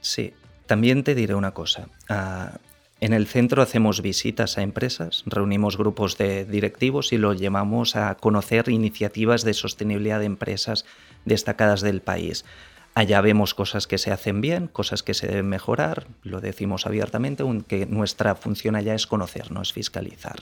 Sí, 0.00 0.32
también 0.72 1.04
te 1.04 1.14
diré 1.14 1.34
una 1.34 1.50
cosa. 1.50 1.88
Ah, 2.08 2.52
en 2.98 3.12
el 3.12 3.26
centro 3.26 3.60
hacemos 3.60 4.00
visitas 4.00 4.56
a 4.56 4.62
empresas, 4.62 5.22
reunimos 5.26 5.76
grupos 5.76 6.16
de 6.16 6.46
directivos 6.46 7.12
y 7.12 7.18
los 7.18 7.38
llevamos 7.38 7.94
a 7.94 8.14
conocer 8.14 8.70
iniciativas 8.70 9.44
de 9.44 9.52
sostenibilidad 9.52 10.18
de 10.18 10.24
empresas 10.24 10.86
destacadas 11.26 11.82
del 11.82 12.00
país. 12.00 12.46
Allá 12.94 13.20
vemos 13.20 13.52
cosas 13.52 13.86
que 13.86 13.98
se 13.98 14.12
hacen 14.12 14.40
bien, 14.40 14.66
cosas 14.66 15.02
que 15.02 15.12
se 15.12 15.26
deben 15.26 15.50
mejorar, 15.50 16.06
lo 16.22 16.40
decimos 16.40 16.86
abiertamente, 16.86 17.42
aunque 17.42 17.84
nuestra 17.84 18.34
función 18.34 18.74
allá 18.74 18.94
es 18.94 19.06
conocer, 19.06 19.52
no 19.52 19.60
es 19.60 19.74
fiscalizar. 19.74 20.36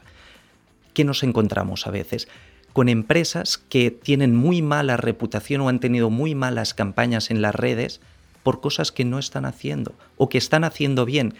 ¿Qué 0.94 1.02
nos 1.02 1.24
encontramos 1.24 1.88
a 1.88 1.90
veces? 1.90 2.28
Con 2.72 2.88
empresas 2.88 3.58
que 3.58 3.90
tienen 3.90 4.36
muy 4.36 4.62
mala 4.62 4.96
reputación 4.96 5.62
o 5.62 5.68
han 5.68 5.80
tenido 5.80 6.08
muy 6.08 6.36
malas 6.36 6.72
campañas 6.72 7.32
en 7.32 7.42
las 7.42 7.56
redes 7.56 8.00
por 8.42 8.60
cosas 8.60 8.92
que 8.92 9.04
no 9.04 9.18
están 9.18 9.44
haciendo 9.44 9.94
o 10.16 10.28
que 10.28 10.38
están 10.38 10.64
haciendo 10.64 11.04
bien. 11.04 11.34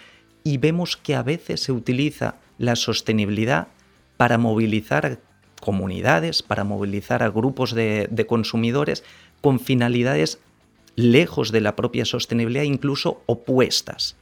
Y 0.44 0.58
vemos 0.58 0.96
que 0.96 1.14
a 1.14 1.22
veces 1.22 1.60
se 1.60 1.72
utiliza 1.72 2.36
la 2.58 2.76
sostenibilidad 2.76 3.68
para 4.16 4.38
movilizar 4.38 5.18
comunidades, 5.60 6.42
para 6.42 6.64
movilizar 6.64 7.22
a 7.22 7.30
grupos 7.30 7.74
de, 7.74 8.26
consumidores 8.28 9.04
con 9.40 9.60
finalidades 9.60 10.38
lejos 10.96 11.52
de 11.52 11.60
la 11.60 11.76
propia 11.76 12.04
sostenibilidad, 12.04 12.64
incluso 12.64 13.22
opuestas. 13.26 14.16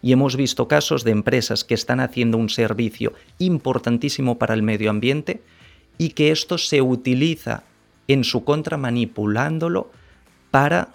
Y 0.00 0.12
hemos 0.12 0.36
visto 0.36 0.68
casos 0.68 1.04
de 1.04 1.12
empresas 1.12 1.64
que 1.64 1.74
están 1.74 2.00
haciendo 2.00 2.38
un 2.38 2.48
servicio 2.48 3.12
importantísimo 3.38 4.38
para 4.38 4.54
el 4.54 4.62
medio 4.62 4.90
ambiente 4.90 5.42
y 5.98 6.10
que 6.10 6.30
esto 6.30 6.58
se 6.58 6.82
utiliza 6.82 7.64
en 8.08 8.24
su 8.24 8.44
contra 8.44 8.76
manipulándolo 8.76 9.90
para 10.50 10.88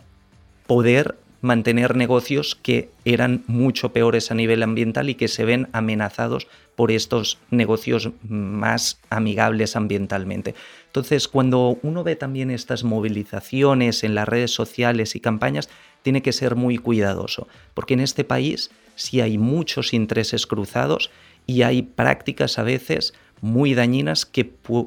poder 0.65 1.15
mantener 1.41 1.95
negocios 1.95 2.56
que 2.56 2.89
eran 3.06 3.43
mucho 3.47 3.93
peores 3.93 4.32
a 4.32 4.36
nivel 4.36 4.63
ambiental 4.63 5.10
y 5.10 5.15
que 5.15 5.28
se 5.28 5.45
ven 5.45 5.69
amenazados 5.71 6.47
por 6.76 6.91
estos 6.91 7.39
negocios 7.50 8.10
más 8.28 9.00
amigables 9.10 9.76
ambientalmente. 9.76 10.56
Entonces, 10.88 11.28
cuando 11.28 11.80
uno 11.82 12.04
ve 12.04 12.15
también 12.15 12.52
estas 12.52 12.84
movilizaciones 12.84 14.04
en 14.04 14.15
las 14.15 14.28
redes 14.28 14.52
sociales 14.52 15.15
y 15.15 15.19
campañas, 15.19 15.69
tiene 16.04 16.21
que 16.21 16.34
ser 16.34 16.56
muy 16.56 16.78
cuidadoso, 16.78 17.47
porque 17.73 17.95
en 17.95 18.00
este 18.00 18.23
país 18.23 18.71
sí 18.95 19.21
hay 19.21 19.38
muchos 19.38 19.93
intereses 19.93 20.47
cruzados 20.47 21.12
y 21.45 21.63
hay 21.63 21.82
prácticas 21.82 22.60
a 22.60 22.63
veces 22.63 23.13
muy 23.41 23.73
dañinas 23.73 24.26
que 24.26 24.45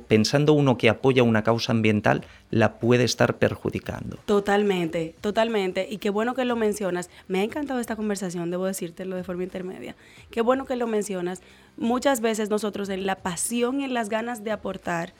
pensando 0.08 0.52
uno 0.52 0.76
que 0.76 0.88
apoya 0.88 1.22
una 1.22 1.42
causa 1.42 1.72
ambiental 1.72 2.24
la 2.50 2.78
puede 2.78 3.04
estar 3.04 3.38
perjudicando. 3.38 4.18
Totalmente, 4.26 5.14
totalmente. 5.20 5.86
Y 5.88 5.98
qué 5.98 6.10
bueno 6.10 6.34
que 6.34 6.44
lo 6.44 6.56
mencionas. 6.56 7.10
Me 7.28 7.40
ha 7.40 7.44
encantado 7.44 7.80
esta 7.80 7.96
conversación, 7.96 8.50
debo 8.50 8.66
decírtelo 8.66 9.16
de 9.16 9.24
forma 9.24 9.44
intermedia. 9.44 9.94
Qué 10.30 10.40
bueno 10.40 10.64
que 10.64 10.76
lo 10.76 10.86
mencionas. 10.86 11.42
Muchas 11.76 12.20
veces 12.20 12.50
nosotros 12.50 12.88
en 12.88 13.06
la 13.06 13.16
pasión 13.16 13.80
y 13.80 13.84
en 13.84 13.94
las 13.94 14.08
ganas 14.08 14.42
de 14.42 14.50
aportar, 14.50 15.14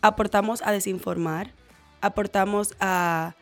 aportamos 0.00 0.62
a 0.64 0.72
desinformar, 0.72 1.52
aportamos 2.00 2.74
a 2.80 3.34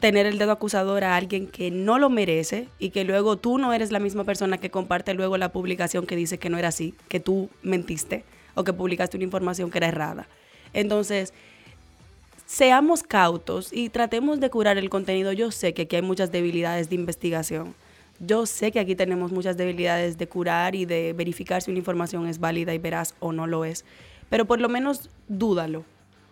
tener 0.00 0.26
el 0.26 0.38
dedo 0.38 0.52
acusador 0.52 1.04
a 1.04 1.16
alguien 1.16 1.46
que 1.46 1.70
no 1.70 1.98
lo 1.98 2.10
merece 2.10 2.68
y 2.78 2.90
que 2.90 3.04
luego 3.04 3.38
tú 3.38 3.56
no 3.56 3.72
eres 3.72 3.92
la 3.92 3.98
misma 3.98 4.24
persona 4.24 4.58
que 4.58 4.70
comparte 4.70 5.14
luego 5.14 5.38
la 5.38 5.52
publicación 5.52 6.04
que 6.04 6.16
dice 6.16 6.38
que 6.38 6.50
no 6.50 6.58
era 6.58 6.68
así, 6.68 6.94
que 7.08 7.18
tú 7.18 7.48
mentiste 7.62 8.24
o 8.56 8.64
que 8.64 8.72
publicaste 8.72 9.16
una 9.16 9.24
información 9.24 9.70
que 9.70 9.78
era 9.78 9.86
errada. 9.86 10.26
Entonces, 10.72 11.32
seamos 12.46 13.04
cautos 13.04 13.72
y 13.72 13.90
tratemos 13.90 14.40
de 14.40 14.50
curar 14.50 14.78
el 14.78 14.90
contenido. 14.90 15.32
Yo 15.32 15.52
sé 15.52 15.74
que 15.74 15.82
aquí 15.82 15.96
hay 15.96 16.02
muchas 16.02 16.32
debilidades 16.32 16.88
de 16.88 16.96
investigación. 16.96 17.74
Yo 18.18 18.46
sé 18.46 18.72
que 18.72 18.80
aquí 18.80 18.96
tenemos 18.96 19.30
muchas 19.30 19.56
debilidades 19.56 20.16
de 20.16 20.26
curar 20.26 20.74
y 20.74 20.86
de 20.86 21.12
verificar 21.12 21.60
si 21.60 21.70
una 21.70 21.78
información 21.78 22.26
es 22.26 22.40
válida 22.40 22.74
y 22.74 22.78
veraz 22.78 23.14
o 23.20 23.30
no 23.30 23.46
lo 23.46 23.64
es. 23.64 23.84
Pero 24.30 24.46
por 24.46 24.60
lo 24.60 24.68
menos 24.68 25.10
dúdalo. 25.28 25.84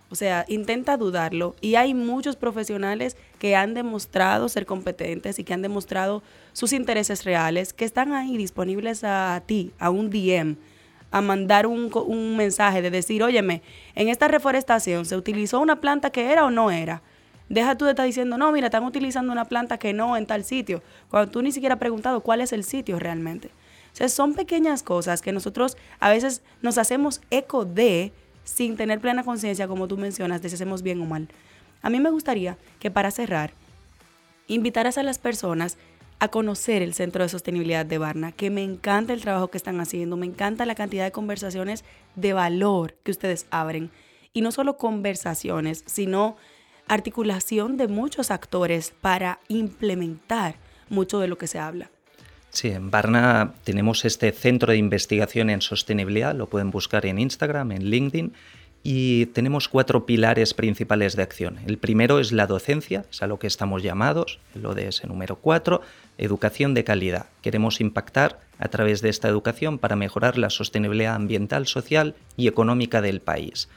O 0.09 0.15
sea, 0.15 0.47
intenta 0.49 0.97
dudarlo. 0.97 1.57
Y 1.61 1.75
hay 1.75 1.93
muchos 1.93 2.37
profesionales 2.37 3.17
que 3.39 3.55
han 3.55 3.75
demostrado 3.75 4.49
ser 4.49 4.65
competentes 4.65 5.39
y 5.39 5.45
que 5.45 5.53
han 5.53 5.63
demostrado 5.63 6.23
sus 6.53 6.73
intereses 6.73 7.25
reales, 7.25 7.75
que 7.75 7.85
están 7.85 8.13
ahí 8.13 8.39
disponibles 8.39 9.05
a 9.05 9.43
ti, 9.45 9.73
a 9.79 9.91
un 9.91 10.09
DM 10.09 10.57
a 11.15 11.21
mandar 11.21 11.69
un, 11.69 12.37
mensaje 12.37 12.83
de 12.83 12.91
decir, 12.91 13.23
óyeme, 13.23 13.63
en 13.95 14.09
esta 14.09 14.27
reforestación 14.27 15.05
se 15.05 15.17
utilizó 15.17 15.61
una 15.61 15.81
planta 15.81 16.11
que 16.11 16.33
era 16.33 16.45
o 16.45 16.51
no 16.51 16.73
era. 16.73 17.03
Deja 17.49 17.77
tú 17.77 17.85
de 17.85 17.93
estar 17.93 18.05
diciendo, 18.05 18.37
no, 18.37 18.51
mira, 18.51 18.67
están 18.67 18.83
utilizando 18.83 19.31
una 19.31 19.45
planta 19.45 19.79
que 19.79 19.93
no 19.93 20.17
en 20.17 20.27
tal 20.27 20.43
sitio, 20.43 20.83
cuando 21.09 21.31
tú 21.31 21.41
ni 21.41 21.53
siquiera 21.53 21.75
has 21.75 21.79
preguntado 21.79 22.21
cuál 22.21 22.41
es 22.41 22.53
el 22.53 22.65
sitio 22.65 22.99
realmente. 22.99 23.47
O 23.93 23.97
sea, 23.97 24.09
son 24.09 24.35
pequeñas 24.35 24.83
cosas 24.83 25.23
que 25.23 25.31
nosotros 25.31 25.77
a 26.01 26.11
veces 26.11 26.43
nos 26.63 26.79
hacemos 26.79 27.21
eco 27.31 27.65
de 27.65 28.11
sin 28.43 28.77
tener 28.77 28.99
plena 28.99 29.23
conciencia, 29.23 29.69
como 29.69 29.87
tú 29.87 29.97
mencionas, 29.97 30.43
de 30.43 30.49
si 30.49 30.57
hacemos 30.57 30.83
bien 30.83 31.01
o 31.01 31.05
mal. 31.05 31.29
A 31.81 31.91
mí 31.91 32.01
me 32.01 32.11
gustaría 32.11 32.59
que 32.81 32.91
para 32.91 33.13
cerrar, 33.13 33.53
invitaras 34.49 34.99
a 34.99 35.05
las 35.05 35.21
personas 35.21 35.79
a 36.25 36.29
conocer 36.29 36.83
el 36.83 36.95
Centro 36.95 37.23
de 37.23 37.29
Sostenibilidad 37.29 37.87
de 37.87 37.99
Barna, 37.99 38.33
que 38.33 38.51
me 38.51 38.63
encanta 38.63 39.13
el 39.13 39.21
trabajo 39.21 39.49
que 39.49 39.59
están 39.59 39.81
haciendo, 39.81 40.17
me 40.17 40.27
encanta 40.27 40.67
la 40.67 40.75
cantidad 40.75 41.05
de 41.05 41.13
conversaciones 41.13 41.85
de 42.17 42.33
valor 42.33 42.97
que 43.03 43.11
ustedes 43.11 43.47
abren. 43.51 43.91
Y 44.33 44.41
no 44.41 44.51
solo 44.51 44.77
conversaciones, 44.77 45.85
sino 45.87 46.37
articulación 46.89 47.77
de 47.77 47.89
muchos 47.89 48.31
actores 48.31 48.93
para 49.01 49.39
implementar 49.49 50.57
mucho 50.89 51.21
de 51.21 51.29
lo 51.29 51.39
que 51.39 51.47
se 51.47 51.59
habla. 51.59 51.91
Sí, 52.51 52.69
en 52.69 52.91
Barna 52.91 53.55
tenemos 53.65 54.05
este 54.05 54.31
centro 54.31 54.73
de 54.73 54.79
investigación 54.79 55.51
en 55.51 55.61
sostenibilidad, 55.61 56.35
lo 56.35 56.49
pueden 56.49 56.71
buscar 56.71 57.05
en 57.05 57.19
Instagram, 57.19 57.73
en 57.73 57.91
LinkedIn, 57.91 58.33
y 58.87 59.27
tenemos 59.27 59.69
cuatro 59.71 60.05
pilares 60.05 60.53
principales 60.53 61.17
de 61.17 61.23
acción. 61.23 61.59
El 61.67 61.79
primero 61.79 62.21
es 62.21 62.33
la 62.33 62.47
docencia, 62.47 63.07
es 63.11 63.23
a 63.23 63.27
lo 63.27 63.39
que 63.39 63.47
estamos 63.47 63.83
llamados, 63.83 64.39
de 64.55 64.89
ese 64.89 65.07
número 65.07 65.37
cuatro, 65.37 65.81
educación 66.19 66.75
de 66.75 66.85
calidad. 66.85 67.27
Queremos 67.41 67.81
impactar 67.81 68.41
a 68.59 68.69
través 68.69 69.01
de 69.01 69.09
esta 69.09 69.27
educación 69.27 69.79
para 69.79 69.97
mejorar 69.97 70.37
la 70.37 70.51
sostenibilidad 70.51 71.15
ambiental, 71.15 71.67
social 71.67 72.15
y 72.37 72.47
económica 72.47 73.01
del 73.01 73.21
país. 73.21 73.71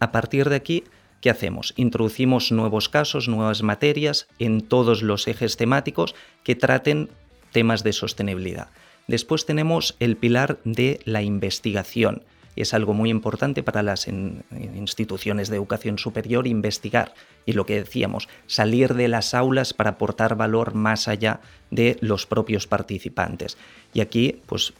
A 0.00 0.10
partir 0.10 0.48
de 0.48 0.56
aquí, 0.56 0.84
¿qué 1.20 1.28
hacemos? 1.28 1.74
Introducimos 1.76 2.50
nuevos 2.50 2.88
casos, 2.88 3.28
nuevas 3.28 3.62
materias 3.62 4.26
en 4.38 4.62
todos 4.62 5.02
los 5.02 5.28
ejes 5.28 5.58
temáticos 5.58 6.14
que 6.44 6.56
traten 6.56 7.10
temas 7.52 7.84
de 7.84 7.92
sostenibilidad. 7.92 8.68
Después 9.06 9.44
tenemos 9.44 9.96
el 10.00 10.16
pilar 10.16 10.60
de 10.64 11.00
la 11.04 11.20
investigación 11.20 12.22
es 12.56 12.74
algo 12.74 12.94
muy 12.94 13.10
importante 13.10 13.62
para 13.62 13.82
las 13.82 14.08
instituciones 14.08 15.48
de 15.48 15.56
educación 15.56 15.98
superior 15.98 16.46
investigar 16.46 17.14
y 17.46 17.52
lo 17.52 17.64
que 17.64 17.76
decíamos, 17.76 18.28
salir 18.46 18.94
de 18.94 19.08
las 19.08 19.34
aulas 19.34 19.72
para 19.72 19.90
aportar 19.90 20.36
valor 20.36 20.74
más 20.74 21.08
allá 21.08 21.40
de 21.70 21.96
los 22.00 22.26
propios 22.26 22.66
participantes. 22.66 23.56
Y 23.94 24.00
aquí 24.00 24.42
pues, 24.46 24.72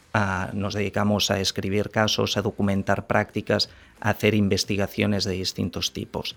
nos 0.53 0.73
dedicamos 0.73 1.31
a 1.31 1.39
escribir 1.39 1.89
casos, 1.89 2.37
a 2.37 2.41
documentar 2.41 3.07
prácticas, 3.07 3.69
a 3.99 4.11
hacer 4.11 4.35
investigaciones 4.35 5.23
de 5.23 5.33
distintos 5.33 5.93
tipos. 5.93 6.35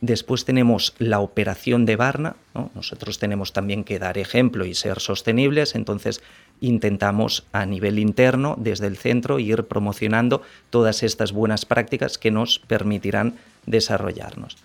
Después 0.00 0.46
tenemos 0.46 0.94
la 0.98 1.20
operación 1.20 1.84
de 1.84 1.96
Barna. 1.96 2.36
Nosotros 2.74 3.18
tenemos 3.18 3.52
también 3.52 3.84
que 3.84 3.98
dar 3.98 4.16
ejemplo 4.16 4.64
y 4.64 4.74
ser 4.74 4.98
sostenibles, 4.98 5.74
entonces 5.74 6.22
intentamos 6.60 7.44
a 7.52 7.66
nivel 7.66 7.98
interno, 7.98 8.56
desde 8.58 8.86
el 8.86 8.96
centro, 8.96 9.38
ir 9.38 9.64
promocionando 9.64 10.42
todas 10.70 11.02
estas 11.02 11.32
buenas 11.32 11.64
prácticas 11.64 12.18
que 12.18 12.30
nos 12.30 12.58
permitirán 12.58 13.34
desarrollarnos. 13.66 14.56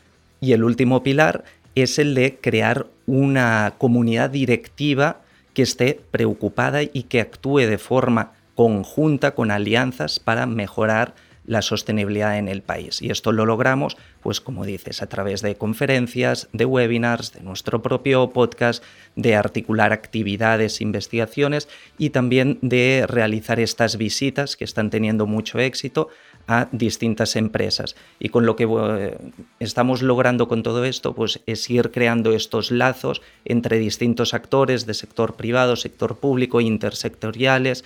Y 0.41 0.53
el 0.53 0.63
último 0.63 1.03
pilar 1.03 1.43
es 1.75 1.99
el 1.99 2.15
de 2.15 2.37
crear 2.39 2.87
una 3.05 3.73
comunidad 3.77 4.29
directiva 4.29 5.21
que 5.53 5.63
esté 5.63 5.99
preocupada 6.11 6.83
y 6.83 7.03
que 7.03 7.21
actúe 7.21 7.59
de 7.59 7.77
forma 7.77 8.33
conjunta 8.55 9.35
con 9.35 9.51
alianzas 9.51 10.19
para 10.19 10.45
mejorar 10.45 11.13
la 11.47 11.61
sostenibilidad 11.61 12.37
en 12.37 12.47
el 12.47 12.61
país. 12.61 13.01
Y 13.01 13.09
esto 13.09 13.31
lo 13.31 13.45
logramos, 13.45 13.97
pues 14.21 14.41
como 14.41 14.65
dices, 14.65 15.01
a 15.01 15.07
través 15.07 15.41
de 15.41 15.55
conferencias, 15.55 16.49
de 16.53 16.65
webinars, 16.65 17.33
de 17.33 17.41
nuestro 17.41 17.81
propio 17.81 18.31
podcast, 18.31 18.83
de 19.15 19.35
articular 19.35 19.93
actividades, 19.93 20.81
investigaciones 20.81 21.67
y 21.97 22.09
también 22.09 22.59
de 22.61 23.05
realizar 23.07 23.59
estas 23.59 23.97
visitas 23.97 24.55
que 24.55 24.63
están 24.63 24.89
teniendo 24.89 25.25
mucho 25.27 25.59
éxito 25.59 26.09
a 26.47 26.67
distintas 26.71 27.35
empresas. 27.35 27.95
Y 28.19 28.29
con 28.29 28.45
lo 28.45 28.55
que 28.55 28.67
eh, 28.69 29.17
estamos 29.59 30.01
logrando 30.01 30.47
con 30.47 30.63
todo 30.63 30.85
esto, 30.85 31.13
pues 31.15 31.41
es 31.45 31.69
ir 31.69 31.91
creando 31.91 32.33
estos 32.33 32.71
lazos 32.71 33.21
entre 33.45 33.79
distintos 33.79 34.33
actores 34.33 34.85
de 34.85 34.93
sector 34.93 35.35
privado, 35.35 35.75
sector 35.75 36.17
público, 36.17 36.61
intersectoriales, 36.61 37.83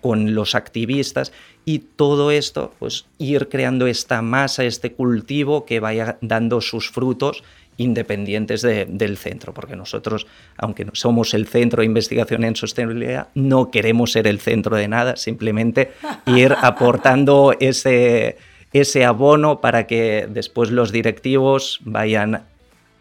con 0.00 0.34
los 0.34 0.54
activistas 0.54 1.32
y 1.64 1.78
todo 1.78 2.30
esto, 2.30 2.74
pues 2.78 3.06
ir 3.18 3.48
creando 3.48 3.86
esta 3.86 4.20
masa, 4.20 4.64
este 4.64 4.92
cultivo 4.92 5.64
que 5.64 5.80
vaya 5.80 6.18
dando 6.20 6.60
sus 6.60 6.90
frutos 6.90 7.42
independientes 7.76 8.62
del 8.62 9.16
centro, 9.16 9.52
porque 9.52 9.74
nosotros, 9.74 10.26
aunque 10.56 10.86
somos 10.92 11.34
el 11.34 11.46
centro 11.46 11.80
de 11.80 11.86
investigación 11.86 12.44
en 12.44 12.54
sostenibilidad, 12.54 13.28
no 13.34 13.70
queremos 13.70 14.12
ser 14.12 14.26
el 14.26 14.38
centro 14.38 14.76
de 14.76 14.86
nada, 14.86 15.16
simplemente 15.16 15.92
ir 16.26 16.54
aportando 16.62 17.56
ese, 17.58 18.36
ese 18.72 19.04
abono 19.04 19.60
para 19.60 19.86
que 19.86 20.28
después 20.30 20.70
los 20.70 20.92
directivos 20.92 21.80
vayan 21.84 22.44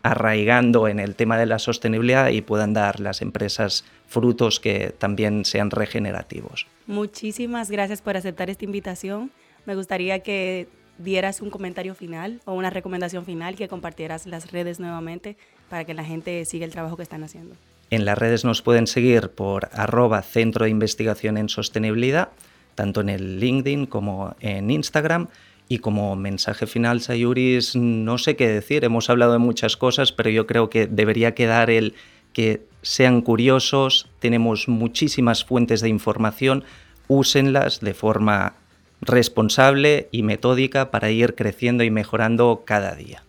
arraigando 0.04 0.88
en 0.88 1.00
el 1.00 1.16
tema 1.16 1.38
de 1.38 1.46
la 1.46 1.60
sostenibilidad 1.60 2.30
y 2.30 2.42
puedan 2.42 2.74
dar 2.74 3.00
las 3.00 3.22
empresas 3.22 3.86
frutos 4.08 4.60
que 4.60 4.94
también 4.98 5.46
sean 5.46 5.72
regenerativos. 5.72 6.68
Muchísimas 6.86 7.72
gracias 7.72 8.02
por 8.02 8.18
aceptar 8.18 8.50
esta 8.50 8.66
invitación. 8.66 9.32
Me 9.66 9.76
gustaría 9.76 10.20
que 10.20 10.68
dieras 10.98 11.42
un 11.42 11.50
comentario 11.50 11.96
final 11.96 12.42
o 12.46 12.54
una 12.54 12.70
recomendación 12.70 13.26
final, 13.26 13.56
que 13.56 13.68
compartieras 13.68 14.26
las 14.28 14.52
redes 14.52 14.80
nuevamente 14.80 15.38
para 15.70 15.86
que 15.86 15.94
la 15.94 16.04
gente 16.04 16.44
siga 16.46 16.66
el 16.66 16.72
trabajo 16.72 16.98
que 16.98 17.04
están 17.04 17.24
haciendo. 17.24 17.56
En 17.90 18.06
las 18.06 18.18
redes 18.18 18.44
nos 18.44 18.62
pueden 18.62 18.88
seguir 18.88 19.30
por 19.30 19.70
arroba 19.72 20.22
Centro 20.22 20.66
de 20.66 20.72
Investigación 20.72 21.38
en 21.38 21.48
Sostenibilidad, 21.50 22.30
tanto 22.76 23.02
en 23.02 23.10
el 23.10 23.40
LinkedIn 23.40 23.86
como 23.86 24.36
en 24.40 24.70
Instagram. 24.70 25.30
Y 25.74 25.80
como 25.80 26.16
mensaje 26.16 26.68
final, 26.68 27.02
Sayuris, 27.02 27.76
no 27.76 28.20
sé 28.20 28.36
qué 28.36 28.48
decir, 28.48 28.84
hemos 28.84 29.10
hablado 29.10 29.32
de 29.32 29.40
muchas 29.40 29.76
cosas, 29.76 30.12
pero 30.12 30.30
yo 30.30 30.46
creo 30.46 30.70
que 30.70 30.86
debería 30.86 31.34
quedar 31.34 31.72
el 31.72 31.96
que 32.32 32.62
sean 32.84 33.22
curiosos, 33.22 34.08
tenemos 34.20 34.68
muchísimas 34.68 35.44
fuentes 35.44 35.82
de 35.82 35.90
información, 35.90 36.64
úsenlas 37.08 37.80
de 37.80 37.96
forma 37.96 38.54
responsable 39.02 40.10
y 40.12 40.22
metódica 40.22 40.92
para 40.92 41.10
ir 41.10 41.34
creciendo 41.34 41.84
y 41.84 41.90
mejorando 41.90 42.62
cada 42.68 42.94
día. 42.94 43.24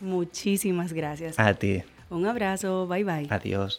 Muchísimas 0.00 0.94
gracias. 0.94 1.38
A 1.38 1.52
ti. 1.52 1.82
Un 2.08 2.24
abrazo, 2.24 2.86
bye 2.86 3.04
bye. 3.04 3.26
Adiós. 3.28 3.78